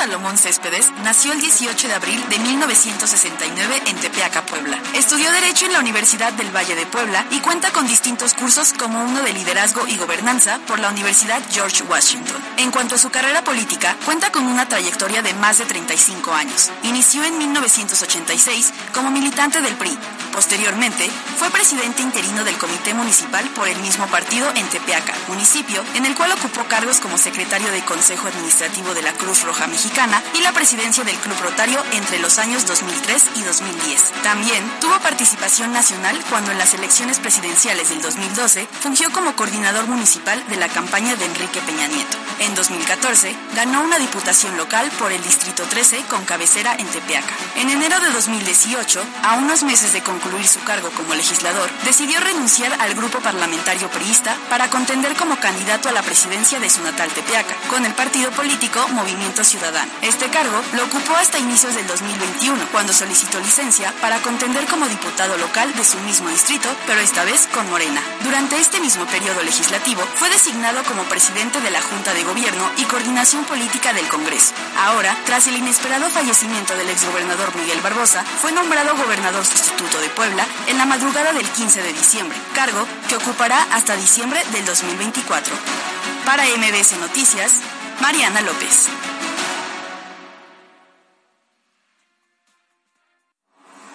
[0.00, 4.80] Salomón Céspedes nació el 18 de abril de 1969 en Tepeaca, Puebla.
[4.94, 9.04] Estudió Derecho en la Universidad del Valle de Puebla y cuenta con distintos cursos como
[9.04, 12.42] uno de liderazgo y gobernanza por la Universidad George Washington.
[12.56, 16.70] En cuanto a su carrera política, cuenta con una trayectoria de más de 35 años.
[16.84, 19.98] Inició en 1986 como militante del PRI.
[20.32, 26.06] Posteriormente, fue presidente interino del Comité Municipal por el mismo partido en Tepeaca, municipio en
[26.06, 30.40] el cual ocupó cargos como secretario de Consejo Administrativo de la Cruz Roja Mexicana y
[30.40, 34.12] la presidencia del Club Rotario entre los años 2003 y 2010.
[34.22, 40.42] También tuvo participación nacional cuando en las elecciones presidenciales del 2012 fungió como coordinador municipal
[40.48, 42.16] de la campaña de Enrique Peña Nieto.
[42.40, 47.34] En 2014 ganó una diputación local por el Distrito 13 con cabecera en Tepeaca.
[47.56, 52.72] En enero de 2018, a unos meses de concluir su cargo como legislador, decidió renunciar
[52.80, 57.56] al grupo parlamentario priista para contender como candidato a la presidencia de su natal Tepeaca,
[57.68, 59.90] con el partido político Movimiento Ciudadano.
[60.02, 65.36] Este cargo lo ocupó hasta inicios del 2021, cuando solicitó licencia para contender como diputado
[65.38, 68.02] local de su mismo distrito, pero esta vez con Morena.
[68.22, 72.84] Durante este mismo periodo legislativo, fue designado como presidente de la Junta de Gobierno y
[72.84, 74.52] Coordinación Política del Congreso.
[74.84, 80.46] Ahora, tras el inesperado fallecimiento del exgobernador Miguel Barbosa, fue nombrado gobernador sustituto de Puebla
[80.66, 85.54] en la madrugada del 15 de diciembre, cargo que ocupará hasta diciembre del 2024.
[86.24, 87.60] Para MBS Noticias,
[88.00, 88.88] Mariana López.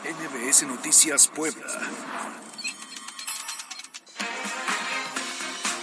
[0.04, 1.66] NBS Noticias Puebla.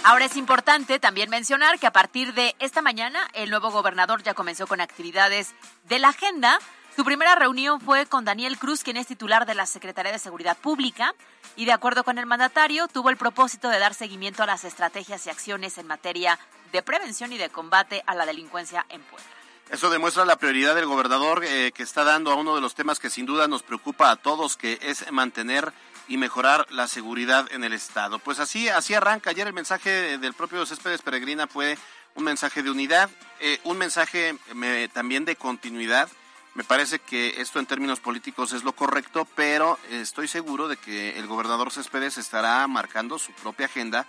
[0.05, 4.33] Ahora es importante también mencionar que a partir de esta mañana el nuevo gobernador ya
[4.33, 5.53] comenzó con actividades
[5.85, 6.59] de la agenda.
[6.95, 10.55] Su primera reunión fue con Daniel Cruz, quien es titular de la Secretaría de Seguridad
[10.55, 11.15] Pública,
[11.55, 15.25] y de acuerdo con el mandatario, tuvo el propósito de dar seguimiento a las estrategias
[15.25, 16.37] y acciones en materia
[16.71, 19.25] de prevención y de combate a la delincuencia en Puebla.
[19.71, 22.99] Eso demuestra la prioridad del gobernador eh, que está dando a uno de los temas
[22.99, 25.73] que sin duda nos preocupa a todos, que es mantener
[26.07, 28.19] y mejorar la seguridad en el estado.
[28.19, 29.31] Pues así, así arranca.
[29.31, 31.75] Ayer el mensaje del propio Céspedes Peregrina fue
[32.13, 36.07] un mensaje de unidad, eh, un mensaje me, también de continuidad.
[36.55, 41.17] Me parece que esto en términos políticos es lo correcto, pero estoy seguro de que
[41.17, 44.05] el gobernador Céspedes estará marcando su propia agenda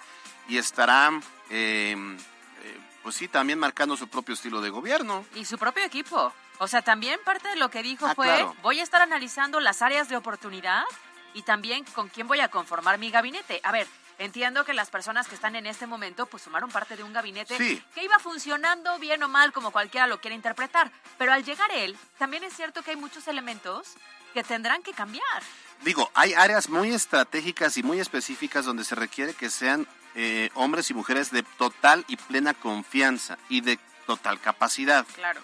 [0.46, 1.10] y estará,
[1.48, 1.96] eh,
[2.62, 5.24] eh, pues sí, también marcando su propio estilo de gobierno.
[5.34, 6.34] Y su propio equipo.
[6.58, 8.54] O sea, también parte de lo que dijo Ah, fue, claro.
[8.62, 10.84] voy a estar analizando las áreas de oportunidad
[11.32, 13.60] y también con quién voy a conformar mi gabinete.
[13.64, 13.86] A ver,
[14.18, 17.56] entiendo que las personas que están en este momento pues sumaron parte de un gabinete
[17.58, 17.82] Sí.
[17.94, 21.96] que iba funcionando bien o mal como cualquiera lo quiera interpretar, pero al llegar él,
[22.18, 23.94] también es cierto que hay muchos elementos
[24.32, 25.42] que tendrán que cambiar.
[25.82, 30.90] Digo, hay áreas muy estratégicas y muy específicas donde se requiere que sean eh, hombres
[30.90, 35.04] y mujeres de total y plena confianza y de total capacidad.
[35.14, 35.40] Claro.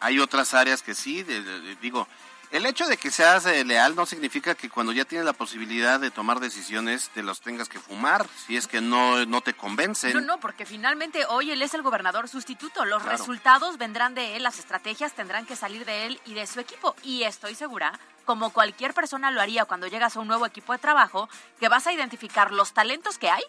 [0.00, 2.08] Hay otras áreas que sí, de- de- de- digo,
[2.50, 6.00] el hecho de que seas eh, leal no significa que cuando ya tienes la posibilidad
[6.00, 10.12] de tomar decisiones te los tengas que fumar, si es que no, no te convencen.
[10.14, 12.84] No, no, porque finalmente hoy él es el gobernador sustituto.
[12.84, 13.18] Los Claro.
[13.18, 16.96] resultados vendrán de él, las estrategias tendrán que salir de él y de su equipo.
[17.02, 20.78] Y estoy segura, como cualquier persona lo haría cuando llegas a un nuevo equipo de
[20.78, 23.42] trabajo, que vas a identificar los talentos que hay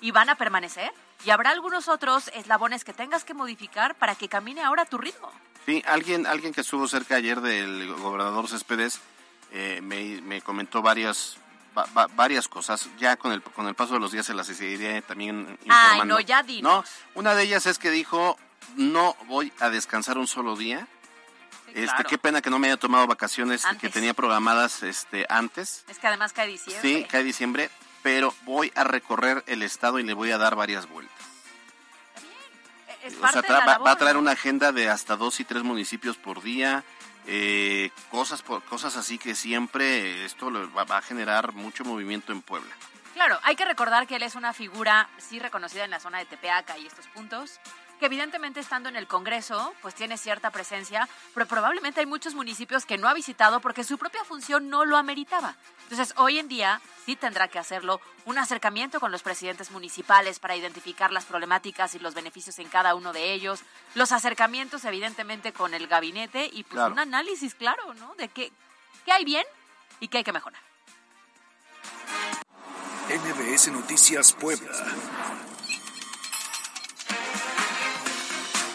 [0.00, 0.92] y van a permanecer.
[1.24, 4.96] Y habrá algunos otros eslabones que tengas que modificar para que camine ahora a tu
[4.98, 5.30] ritmo.
[5.70, 9.00] Sí, alguien, alguien que estuvo cerca ayer del gobernador Céspedes
[9.52, 11.36] eh, me, me comentó varias
[11.78, 12.88] va- va- varias cosas.
[12.98, 16.02] Ya con el, con el paso de los días se las seguiré también informando.
[16.02, 16.72] Ay, no, ya dinos.
[16.72, 18.36] No, una de ellas es que dijo,
[18.76, 20.88] no voy a descansar un solo día.
[21.68, 22.08] este, claro.
[22.08, 25.84] Qué pena que no me haya tomado vacaciones que tenía programadas este, antes.
[25.88, 26.82] Es que además cae diciembre.
[26.82, 27.70] Sí, cae diciembre,
[28.02, 31.14] pero voy a recorrer el estado y le voy a dar varias vueltas.
[33.02, 35.16] Es O parte sea, de tra- la va, va a traer una agenda de hasta
[35.16, 36.84] dos y tres municipios por día,
[37.26, 42.42] eh, cosas por, cosas así que siempre esto va, va a generar mucho movimiento en
[42.42, 42.70] Puebla.
[43.14, 46.26] Claro, hay que recordar que él es una figura sí reconocida en la zona de
[46.26, 47.58] Tepeaca y estos puntos,
[48.00, 52.86] que evidentemente estando en el Congreso, pues tiene cierta presencia, pero probablemente hay muchos municipios
[52.86, 55.54] que no ha visitado porque su propia función no lo ameritaba.
[55.82, 60.56] Entonces, hoy en día sí tendrá que hacerlo un acercamiento con los presidentes municipales para
[60.56, 63.60] identificar las problemáticas y los beneficios en cada uno de ellos,
[63.94, 68.14] los acercamientos evidentemente con el gabinete y pues un análisis claro, ¿no?
[68.14, 68.50] De qué,
[69.04, 69.44] qué hay bien
[70.00, 70.62] y qué hay que mejorar.
[73.10, 74.72] NBS Noticias Puebla.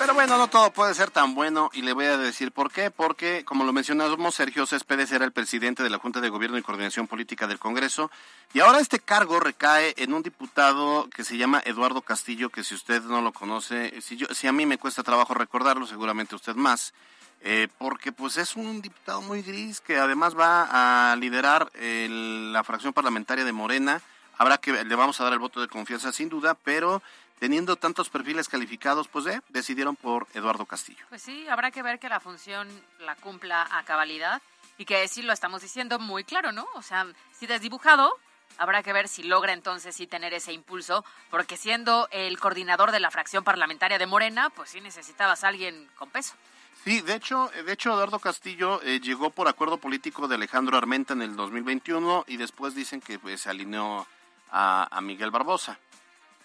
[0.05, 2.91] Pero bueno, no todo puede ser tan bueno y le voy a decir por qué.
[2.91, 6.61] Porque, como lo mencionamos, Sergio Céspedes era el presidente de la Junta de Gobierno y
[6.61, 8.11] Coordinación Política del Congreso
[8.53, 12.75] y ahora este cargo recae en un diputado que se llama Eduardo Castillo, que si
[12.75, 16.53] usted no lo conoce, si, yo, si a mí me cuesta trabajo recordarlo, seguramente usted
[16.53, 16.93] más.
[17.41, 22.93] Eh, porque pues es un diputado muy gris que además va a liderar la fracción
[22.93, 24.03] parlamentaria de Morena.
[24.37, 27.01] Habrá que le vamos a dar el voto de confianza sin duda, pero
[27.39, 31.05] teniendo tantos perfiles calificados, pues eh, decidieron por Eduardo Castillo.
[31.09, 32.67] Pues sí, habrá que ver que la función
[32.99, 34.41] la cumpla a cabalidad
[34.77, 36.67] y que sí lo estamos diciendo muy claro, ¿no?
[36.75, 38.17] O sea, si desdibujado,
[38.57, 42.99] habrá que ver si logra entonces sí tener ese impulso, porque siendo el coordinador de
[42.99, 46.35] la fracción parlamentaria de Morena, pues sí necesitabas a alguien con peso.
[46.83, 51.13] Sí, de hecho, de hecho Eduardo Castillo eh, llegó por acuerdo político de Alejandro Armenta
[51.13, 54.05] en el 2021 y después dicen que pues, se alineó
[54.51, 55.79] a, a Miguel Barbosa.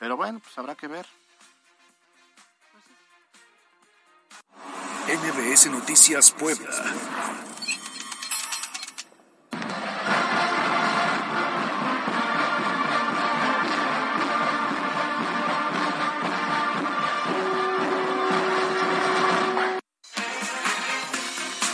[0.01, 1.07] Pero bueno, pues habrá que ver.
[5.07, 6.71] NBS Noticias Puebla.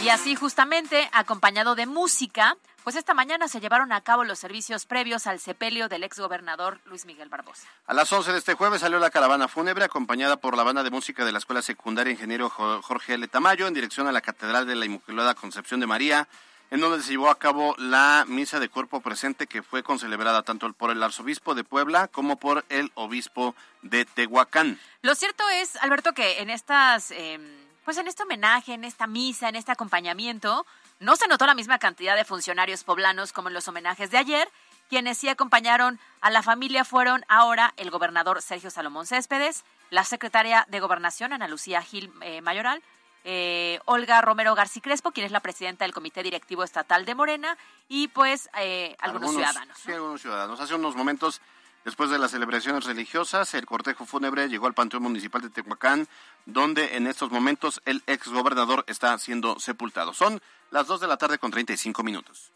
[0.03, 4.87] Y así justamente, acompañado de música, pues esta mañana se llevaron a cabo los servicios
[4.87, 7.67] previos al sepelio del exgobernador Luis Miguel Barbosa.
[7.85, 10.91] A las 11 de este jueves salió la caravana fúnebre acompañada por la banda de
[10.93, 13.27] música de la Escuela Secundaria Ingeniero Jorge L.
[13.27, 16.29] Tamayo en dirección a la Catedral de la Inmaculada Concepción de María,
[16.71, 20.73] en donde se llevó a cabo la misa de cuerpo presente que fue concelebrada tanto
[20.73, 24.79] por el arzobispo de Puebla como por el obispo de Tehuacán.
[25.03, 27.11] Lo cierto es, Alberto, que en estas...
[27.11, 30.67] Em, pues en este homenaje, en esta misa, en este acompañamiento,
[31.01, 34.49] no se notó la misma cantidad de funcionarios poblanos como en los homenajes de ayer.
[34.89, 40.65] Quienes sí acompañaron a la familia fueron ahora el gobernador Sergio Salomón Céspedes, la secretaria
[40.69, 42.83] de Gobernación Ana Lucía Gil eh, Mayoral,
[43.25, 47.59] eh, Olga Romero García Crespo, quien es la presidenta del Comité Directivo Estatal de Morena,
[47.89, 49.77] y pues eh, algunos, ciudadanos.
[49.79, 50.61] Sí, algunos ciudadanos.
[50.61, 51.41] Hace unos momentos
[51.87, 56.09] Después de las celebraciones religiosas, el cortejo fúnebre llegó al Panteón Municipal de Tehuacán,
[56.45, 60.13] donde en estos momentos el exgobernador está siendo sepultado.
[60.13, 62.51] Son las 2 de la tarde con 35 minutos.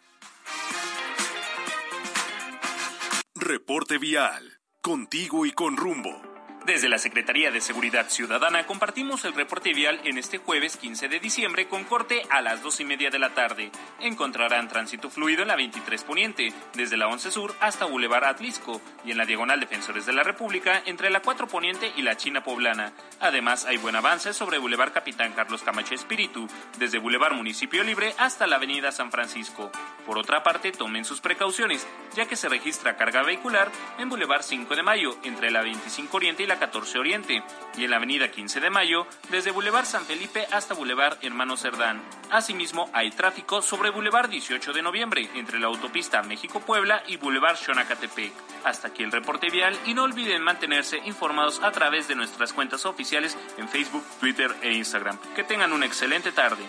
[3.37, 6.30] Reporte vial, contigo y con rumbo.
[6.71, 11.19] Desde la Secretaría de Seguridad Ciudadana compartimos el reporte vial en este jueves 15 de
[11.19, 13.73] diciembre con corte a las dos y media de la tarde.
[13.99, 19.11] Encontrarán tránsito fluido en la 23 Poniente, desde la 11 Sur hasta Boulevard Atlisco y
[19.11, 22.93] en la Diagonal Defensores de la República entre la 4 Poniente y la China Poblana.
[23.19, 26.47] Además, hay buen avance sobre Boulevard Capitán Carlos Camacho Espíritu,
[26.79, 29.73] desde Boulevard Municipio Libre hasta la Avenida San Francisco.
[30.07, 34.77] Por otra parte, tomen sus precauciones, ya que se registra carga vehicular en Boulevard 5
[34.77, 37.43] de Mayo entre la 25 Oriente y la 14 Oriente
[37.77, 42.01] y en la avenida 15 de Mayo desde Boulevard San Felipe hasta Boulevard Hermano Cerdán.
[42.31, 48.33] Asimismo, hay tráfico sobre Boulevard 18 de Noviembre entre la autopista México-Puebla y Boulevard Xonacatepec.
[48.65, 52.87] Hasta aquí el reporte vial y no olviden mantenerse informados a través de nuestras cuentas
[52.87, 55.19] oficiales en Facebook, Twitter e Instagram.
[55.35, 56.63] Que tengan una excelente tarde.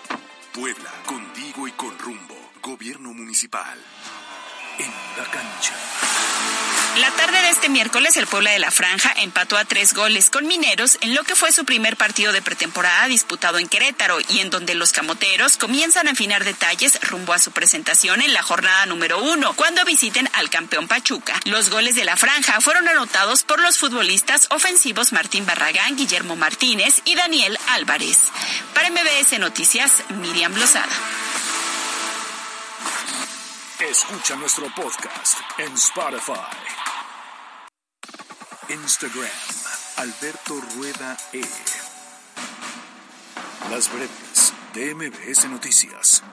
[0.54, 2.36] Puebla, contigo y con rumbo.
[2.62, 3.78] Gobierno Municipal.
[4.82, 5.74] En la cancha.
[6.98, 10.46] La tarde de este miércoles, el Puebla de la Franja empató a tres goles con
[10.46, 14.50] Mineros en lo que fue su primer partido de pretemporada disputado en Querétaro y en
[14.50, 19.24] donde los camoteros comienzan a afinar detalles rumbo a su presentación en la jornada número
[19.24, 21.40] uno, cuando visiten al campeón Pachuca.
[21.46, 27.02] Los goles de la Franja fueron anotados por los futbolistas ofensivos Martín Barragán, Guillermo Martínez
[27.06, 28.32] y Daniel Álvarez.
[28.74, 30.92] Para MBS Noticias, Miriam Blosada.
[33.92, 36.34] Escucha nuestro podcast en Spotify.
[38.70, 39.28] Instagram,
[39.98, 41.42] Alberto Rueda E.
[43.70, 46.24] Las breves de Noticias.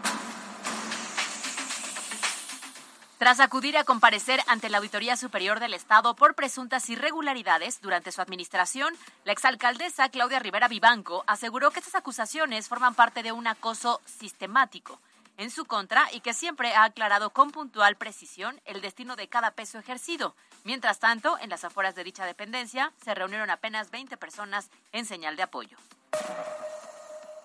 [3.18, 8.22] Tras acudir a comparecer ante la Auditoría Superior del Estado por presuntas irregularidades durante su
[8.22, 8.94] administración,
[9.24, 15.00] la exalcaldesa Claudia Rivera Vivanco aseguró que estas acusaciones forman parte de un acoso sistemático
[15.38, 19.52] en su contra y que siempre ha aclarado con puntual precisión el destino de cada
[19.52, 20.36] peso ejercido.
[20.64, 25.36] Mientras tanto, en las afueras de dicha dependencia se reunieron apenas 20 personas en señal
[25.36, 25.78] de apoyo.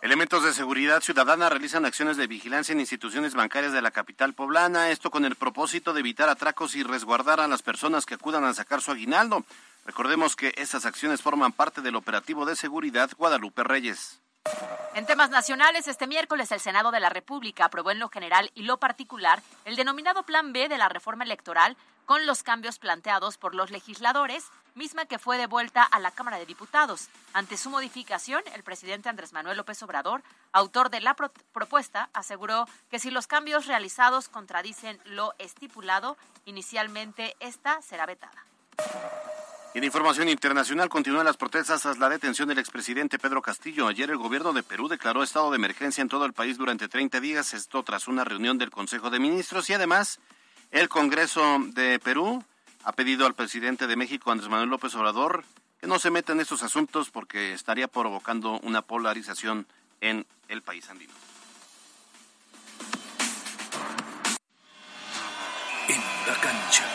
[0.02, 4.90] Elementos de seguridad ciudadana realizan acciones de vigilancia en instituciones bancarias de la capital poblana,
[4.90, 8.54] esto con el propósito de evitar atracos y resguardar a las personas que acudan a
[8.54, 9.46] sacar su aguinaldo.
[9.86, 14.23] Recordemos que estas acciones forman parte del operativo de seguridad Guadalupe Reyes.
[14.96, 18.64] En temas nacionales, este miércoles el Senado de la República aprobó en lo general y
[18.64, 23.56] lo particular el denominado Plan B de la reforma electoral con los cambios planteados por
[23.56, 27.10] los legisladores, misma que fue devuelta a la Cámara de Diputados.
[27.34, 30.22] Ante su modificación, el presidente Andrés Manuel López Obrador,
[30.52, 37.82] autor de la propuesta, aseguró que si los cambios realizados contradicen lo estipulado, inicialmente esta
[37.82, 38.46] será vetada.
[39.74, 43.88] En información internacional continúan las protestas tras la detención del expresidente Pedro Castillo.
[43.88, 47.20] Ayer el gobierno de Perú declaró estado de emergencia en todo el país durante 30
[47.20, 50.20] días, esto tras una reunión del Consejo de Ministros y además
[50.70, 52.44] el Congreso de Perú
[52.84, 55.44] ha pedido al presidente de México, Andrés Manuel López Obrador,
[55.82, 59.66] que no se meta en estos asuntos porque estaría provocando una polarización
[60.02, 61.14] en el país andino.
[65.88, 66.93] En la cancha.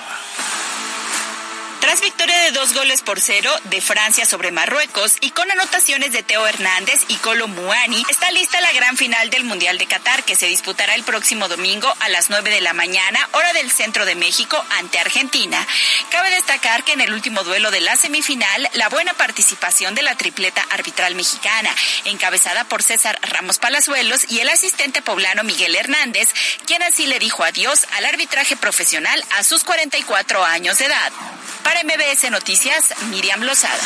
[1.89, 6.23] Tras victoria de dos goles por cero de Francia sobre Marruecos y con anotaciones de
[6.23, 10.37] Teo Hernández y Colo Muani, está lista la gran final del Mundial de Qatar que
[10.37, 14.17] se disputará el próximo domingo a las 9 de la mañana, hora del centro de
[14.17, 15.67] México, ante Argentina.
[16.11, 20.15] Cabe destacar que en el último duelo de la semifinal, la buena participación de la
[20.15, 21.75] tripleta arbitral mexicana,
[22.05, 26.35] encabezada por César Ramos Palazuelos y el asistente poblano Miguel Hernández,
[26.67, 31.13] quien así le dijo adiós al arbitraje profesional a sus 44 años de edad.
[31.85, 33.79] MBS Noticias, Miriam Lozada.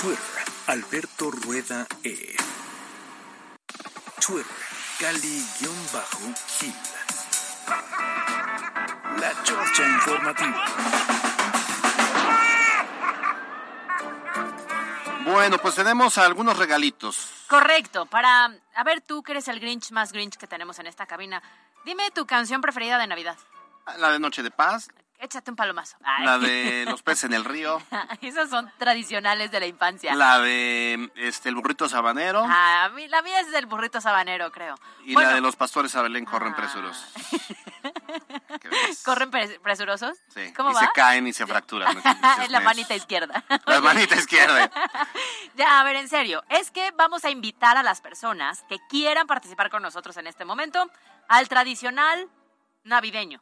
[0.00, 2.34] Twitter, Alberto Rueda E.
[4.24, 4.46] Twitter,
[4.98, 5.68] Cali-Gil.
[9.20, 10.64] La Chorcha Informativa.
[15.24, 17.28] Bueno, pues tenemos algunos regalitos.
[17.48, 21.04] Correcto, para, a ver tú que eres el Grinch más Grinch que tenemos en esta
[21.04, 21.42] cabina,
[21.84, 23.36] dime tu canción preferida de Navidad.
[23.98, 24.88] La de Noche de Paz,
[25.24, 25.96] Échate un palomazo.
[26.22, 27.80] La de los peces en el río.
[28.20, 30.14] Esas son tradicionales de la infancia.
[30.14, 32.44] La de este el burrito sabanero.
[32.46, 34.74] Ah, la mía es del burrito sabanero, creo.
[35.02, 36.56] Y la de los pastores a Belén corren ah.
[36.56, 37.10] presurosos.
[39.04, 39.30] ¿Corren
[39.62, 40.18] presurosos?
[40.28, 40.52] Sí.
[40.54, 41.96] ¿Cómo y se caen y se fracturan.
[42.42, 43.42] es la manita izquierda.
[43.64, 44.70] La manita izquierda.
[45.54, 46.44] ya, a ver, en serio.
[46.50, 50.44] Es que vamos a invitar a las personas que quieran participar con nosotros en este
[50.44, 50.86] momento
[51.28, 52.28] al tradicional
[52.82, 53.40] navideño.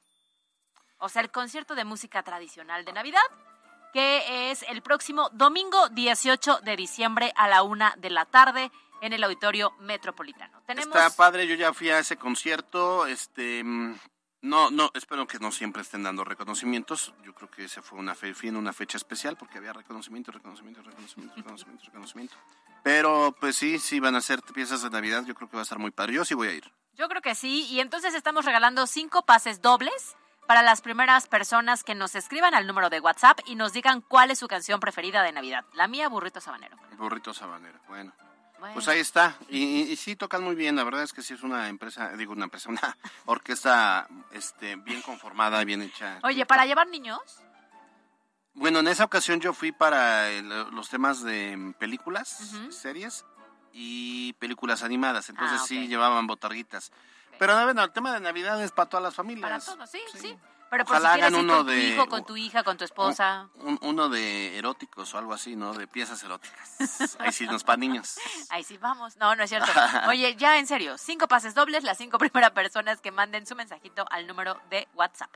[1.02, 3.20] O sea, el concierto de música tradicional de Navidad,
[3.92, 9.12] que es el próximo domingo 18 de diciembre a la una de la tarde en
[9.12, 10.62] el Auditorio Metropolitano.
[10.64, 10.94] Tenemos...
[10.94, 13.64] Está padre, yo ya fui a ese concierto, este...
[13.64, 13.98] Mm,
[14.42, 17.12] no, no, espero que no siempre estén dando reconocimientos.
[17.24, 20.82] Yo creo que ese fue una fe, en una fecha especial porque había reconocimiento, reconocimiento,
[20.82, 22.36] reconocimiento, reconocimiento, reconocimiento.
[22.84, 25.24] Pero pues sí, sí van a ser piezas de Navidad.
[25.24, 26.14] Yo creo que va a estar muy padre.
[26.14, 26.72] Yo sí voy a ir.
[26.94, 27.66] Yo creo que sí.
[27.70, 30.16] Y entonces estamos regalando cinco pases dobles
[30.46, 34.30] para las primeras personas que nos escriban al número de WhatsApp y nos digan cuál
[34.30, 35.64] es su canción preferida de Navidad.
[35.74, 36.76] La mía, Burrito Sabanero.
[36.98, 38.12] Burrito Sabanero, bueno.
[38.74, 39.36] Pues ahí está.
[39.48, 40.76] Y, sí tocan muy bien.
[40.76, 45.02] La verdad es que sí es una empresa, digo una empresa, una orquesta este, bien
[45.02, 46.20] conformada, bien hecha.
[46.22, 47.20] Oye, ¿para llevar niños?
[48.54, 53.24] Bueno, en esa ocasión yo fui para los temas de películas, series
[53.72, 55.30] y películas animadas.
[55.30, 56.92] Entonces ah, sí llevaban botarguitas.
[57.42, 59.42] Pero bueno, el tema de Navidad es para todas las familias.
[59.42, 60.38] Para todos, sí, sí.
[60.70, 63.48] Pero por si quieres ir con tu hijo, con tu hija, con tu esposa.
[63.80, 65.74] uno de eróticos o algo así, ¿no?
[65.74, 66.76] De piezas eróticas.
[67.18, 68.16] Ahí sí, nos para niños.
[68.48, 69.16] Ahí sí, vamos.
[69.16, 69.72] No, no es cierto.
[70.08, 74.06] Oye, ya en serio, cinco pases dobles, las cinco primeras personas que manden su mensajito
[74.12, 75.34] al número de WhatsApp.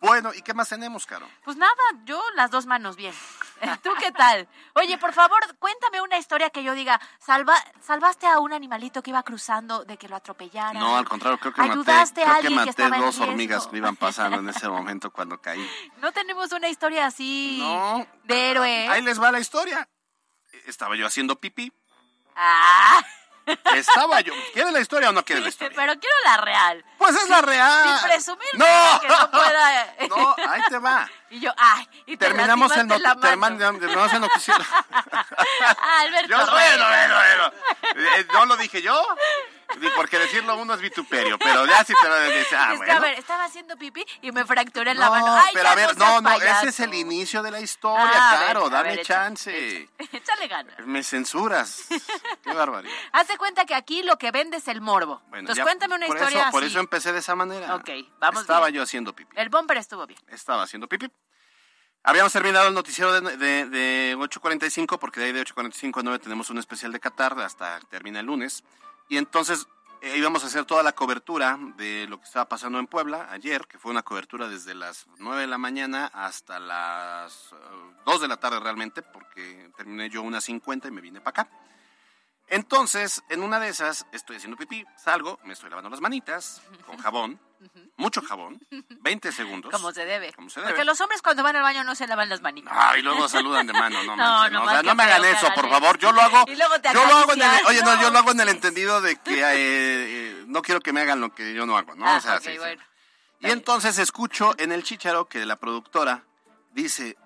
[0.00, 1.28] Bueno, ¿y qué más tenemos, Caro?
[1.44, 1.74] Pues nada,
[2.04, 3.12] yo las dos manos bien.
[3.82, 4.48] ¿Tú qué tal?
[4.74, 9.10] Oye, por favor, cuéntame una historia que yo diga, salva, salvaste a un animalito que
[9.10, 10.80] iba cruzando de que lo atropellaran.
[10.80, 14.38] No, al contrario, creo que maté, a creo que maté dos hormigas que iban pasando
[14.38, 15.68] en ese momento cuando caí.
[15.98, 17.62] No tenemos una historia así
[18.24, 18.88] de héroe.
[18.88, 19.88] Ahí les va la historia.
[20.66, 21.72] Estaba yo haciendo pipí.
[22.36, 23.02] Ah.
[23.74, 24.32] Estaba yo.
[24.52, 25.76] ¿Quiere la historia o no quiere la historia?
[25.76, 26.84] Pero quiero la real.
[26.98, 27.98] Pues es la real.
[27.98, 29.00] Sin presumir no.
[29.00, 29.94] que no pueda.
[30.08, 31.08] No, ahí te va.
[31.30, 34.64] Y yo, ay, y te Terminamos el Terminamos el noticiero.
[36.00, 36.28] Alberto.
[36.28, 37.52] Yo, bueno, bueno, bueno.
[38.16, 39.00] Eh, ¿No lo dije yo?
[39.96, 42.92] Porque decirlo uno es vituperio, pero ya si te lo dices, ah, es que, bueno.
[42.94, 45.36] a ver, estaba haciendo pipí y me fracturé la No, mano.
[45.36, 48.30] Ay, pero ya a ver, no, no, ese es el inicio de la historia, Ah,
[48.38, 49.88] ver, claro, a dame ver, échale, chance.
[50.12, 50.78] Échale ganas.
[50.86, 51.84] Me censuras.
[52.42, 52.92] Qué barbaridad.
[53.12, 55.20] Hazte cuenta que aquí lo que vende es el morbo.
[55.28, 56.70] Bueno, Entonces ya cuéntame una por historia eso, Por así.
[56.72, 57.74] eso empecé de esa manera.
[57.76, 58.76] Ok, vamos Estaba bien.
[58.76, 59.36] yo haciendo pipí.
[59.36, 60.20] El bumper estuvo bien.
[60.28, 61.10] Estaba haciendo pipí.
[62.02, 66.18] Habíamos terminado el noticiero de, de, de 8.45, porque de ahí de 8.45 a 9
[66.18, 68.64] tenemos un especial de Qatar, hasta que termina el lunes.
[69.10, 69.66] Y entonces
[70.02, 73.66] eh, íbamos a hacer toda la cobertura de lo que estaba pasando en Puebla ayer,
[73.66, 77.56] que fue una cobertura desde las 9 de la mañana hasta las eh,
[78.06, 81.50] 2 de la tarde realmente, porque terminé yo unas 50 y me vine para acá.
[82.46, 86.96] Entonces, en una de esas, estoy haciendo pipí, salgo, me estoy lavando las manitas con
[86.98, 87.40] jabón,
[87.96, 89.72] mucho jabón, 20 segundos.
[89.72, 90.32] Como se debe.
[90.32, 90.72] Como se debe.
[90.72, 92.72] Porque los hombres cuando van al baño no se lavan las manitas.
[92.74, 94.86] Ah, y luego saludan de mano, no, No, manches, no no, o más sea, que
[94.88, 95.98] no me hagan eso, por favor.
[95.98, 96.44] Yo lo hago.
[96.48, 98.48] Y luego te yo lo hago en el, oye, no, yo lo hago en el
[98.48, 101.94] entendido de que eh, eh, no quiero que me hagan lo que yo no hago,
[101.94, 102.06] ¿no?
[102.06, 102.56] Ah, o sea, sí.
[103.40, 106.24] Y entonces escucho en el chicharo que la productora
[106.72, 107.16] dice,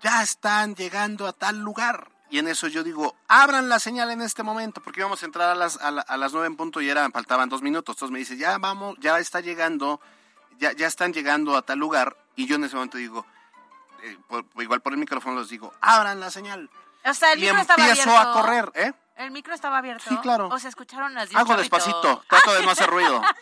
[0.00, 2.10] ya están llegando a tal lugar.
[2.30, 5.48] Y en eso yo digo, abran la señal en este momento, porque íbamos a entrar
[5.50, 7.94] a las, a, la- a las nueve en punto y eran, faltaban dos minutos.
[7.96, 10.00] Entonces me dice, ya vamos, ya está llegando,
[10.58, 12.16] ya, ya están llegando a tal lugar.
[12.34, 13.24] Y yo en ese momento digo,
[14.02, 16.68] eh, por- igual por el micrófono les digo, abran la señal.
[17.04, 18.92] O sea, el y micro empiezo a correr, ¿eh?
[19.16, 20.04] El micro estaba abierto.
[20.08, 20.48] Sí, claro.
[20.48, 21.76] O se escucharon las de un Hago chorrito.
[21.76, 23.22] despacito, trato de no hacer ruido.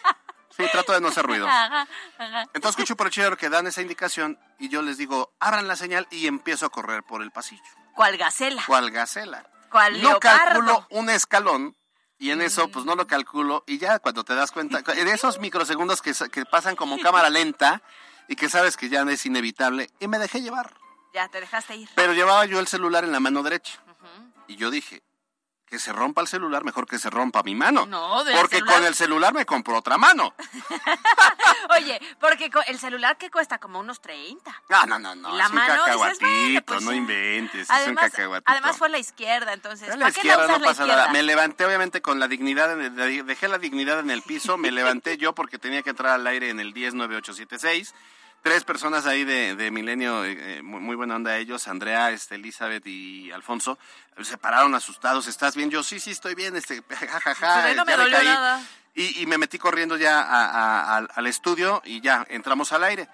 [0.57, 1.49] Sí, trato de no hacer ruido.
[1.49, 2.43] Ajá, ajá.
[2.55, 5.74] Entonces escucho por el chilero que dan esa indicación y yo les digo, abran la
[5.74, 7.61] señal y empiezo a correr por el pasillo.
[7.95, 8.62] ¿Cuál gacela?
[8.66, 9.47] ¿Cuál gacela?
[9.70, 10.20] ¿Cuál No leopardo?
[10.61, 11.76] calculo un escalón
[12.18, 15.38] y en eso pues no lo calculo y ya cuando te das cuenta, en esos
[15.38, 17.82] microsegundos que, que pasan como cámara lenta
[18.28, 20.74] y que sabes que ya es inevitable y me dejé llevar.
[21.12, 21.88] Ya, te dejaste ir.
[21.95, 23.78] Pero llevaba yo el celular en la mano derecha
[24.49, 25.03] y yo dije,
[25.67, 27.87] que se rompa el celular mejor que se rompa mi mano.
[27.87, 28.77] No, del Porque celular.
[28.77, 30.35] con el celular me compró otra mano.
[31.77, 34.62] Oye, porque el celular que cuesta como unos 30.
[34.69, 35.35] No, no, no, no.
[35.37, 37.71] La es un mano, cacahuatito, pues no inventes.
[37.71, 38.53] Además, es un cacahuatito.
[38.53, 39.89] además fue la izquierda, entonces.
[39.89, 41.09] ¿Para la izquierda no pasa nada.
[41.09, 44.57] Me levanté obviamente con la dignidad, en el- de- dejé la dignidad en el piso,
[44.57, 47.95] me levanté yo porque tenía que entrar al aire en el 109876.
[48.45, 52.34] Tres personas ahí de, de Milenio, eh, eh, muy, muy buena onda ellos, Andrea, este,
[52.34, 53.78] Elizabeth y Alfonso,
[54.20, 55.70] se pararon asustados, ¿estás bien?
[55.70, 58.26] Yo, sí, sí, estoy bien, este, jajaja, no me caí.
[58.26, 58.61] nada.
[58.95, 63.09] Y, y me metí corriendo ya a- al estudio y ya entramos al aire.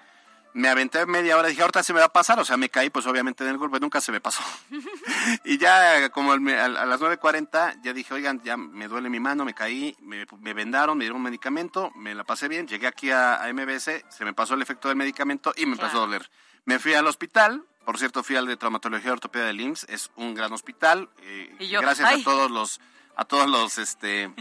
[0.52, 2.90] Me aventé media hora, dije, ahorita se me va a pasar, o sea, me caí
[2.90, 4.42] pues obviamente en el golpe, nunca se me pasó.
[5.44, 6.38] y ya como a, a
[6.86, 10.98] las 9.40 ya dije, oigan, ya me duele mi mano, me caí, me, me vendaron,
[10.98, 14.32] me dieron un medicamento, me la pasé bien, llegué aquí a, a MBS, se me
[14.32, 16.30] pasó el efecto del medicamento y me empezó a doler.
[16.64, 20.10] Me fui al hospital, por cierto, fui al de traumatología y ortopedia del IMSS, es
[20.16, 22.20] un gran hospital, eh, Y yo, gracias ay.
[22.20, 22.80] a todos los,
[23.16, 24.32] a todos los, este,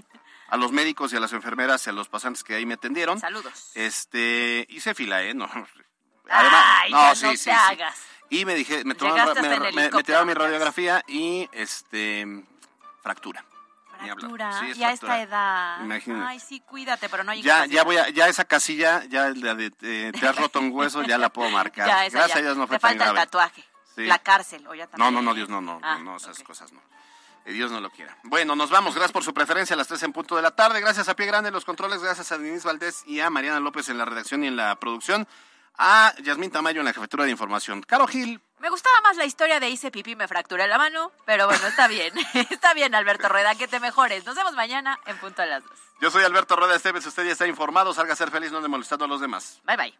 [0.48, 3.20] a los médicos y a las enfermeras y a los pasantes que ahí me atendieron.
[3.20, 3.72] Saludos.
[3.76, 5.34] Este, hice fila, ¿eh?
[5.34, 5.50] No.
[6.30, 7.96] Ay, ya no te hagas.
[8.30, 12.44] Y me dije, me, hasta me, mi radiografía y, este,
[13.02, 13.44] fractura.
[14.00, 14.60] Fractura.
[14.60, 15.22] Sí, es y a fractura.
[15.22, 15.82] esta edad.
[15.84, 16.26] Imagínate.
[16.28, 19.56] Ay, sí, cuídate, pero no hay Ya, ya voy a, ya esa casilla, ya la
[19.56, 21.88] de eh, te has roto un hueso, ya la puedo marcar.
[21.88, 22.40] Ya, esa Gracias ya.
[22.40, 23.64] a Dios no fue Te tan falta el tatuaje.
[23.96, 24.06] Sí.
[24.06, 25.14] La cárcel, o ya No, también.
[25.16, 26.82] no, no, Dios no, no, Ah, no, esas cosas no.
[27.46, 28.16] Dios no lo quiera.
[28.24, 28.94] Bueno, nos vamos.
[28.94, 30.80] Gracias por su preferencia a las 3 en punto de la tarde.
[30.82, 32.00] Gracias a Pie Grande en los controles.
[32.02, 35.28] Gracias a Denise Valdés y a Mariana López en la redacción y en la producción.
[35.78, 37.82] A Yasmín Tamayo en la jefatura de información.
[37.84, 38.42] Caro Gil.
[38.60, 41.88] Me gustaba más la historia de hice pipí, me fracturé la mano, pero bueno, está
[41.88, 42.14] bien.
[42.50, 44.26] está bien, Alberto Rueda, que te mejores.
[44.26, 45.80] Nos vemos mañana en punto a las dos.
[46.02, 47.06] Yo soy Alberto Rueda Esteves.
[47.06, 47.94] Usted ya está informado.
[47.94, 49.62] Salga a ser feliz, no molestando a los demás.
[49.64, 50.00] Bye, bye.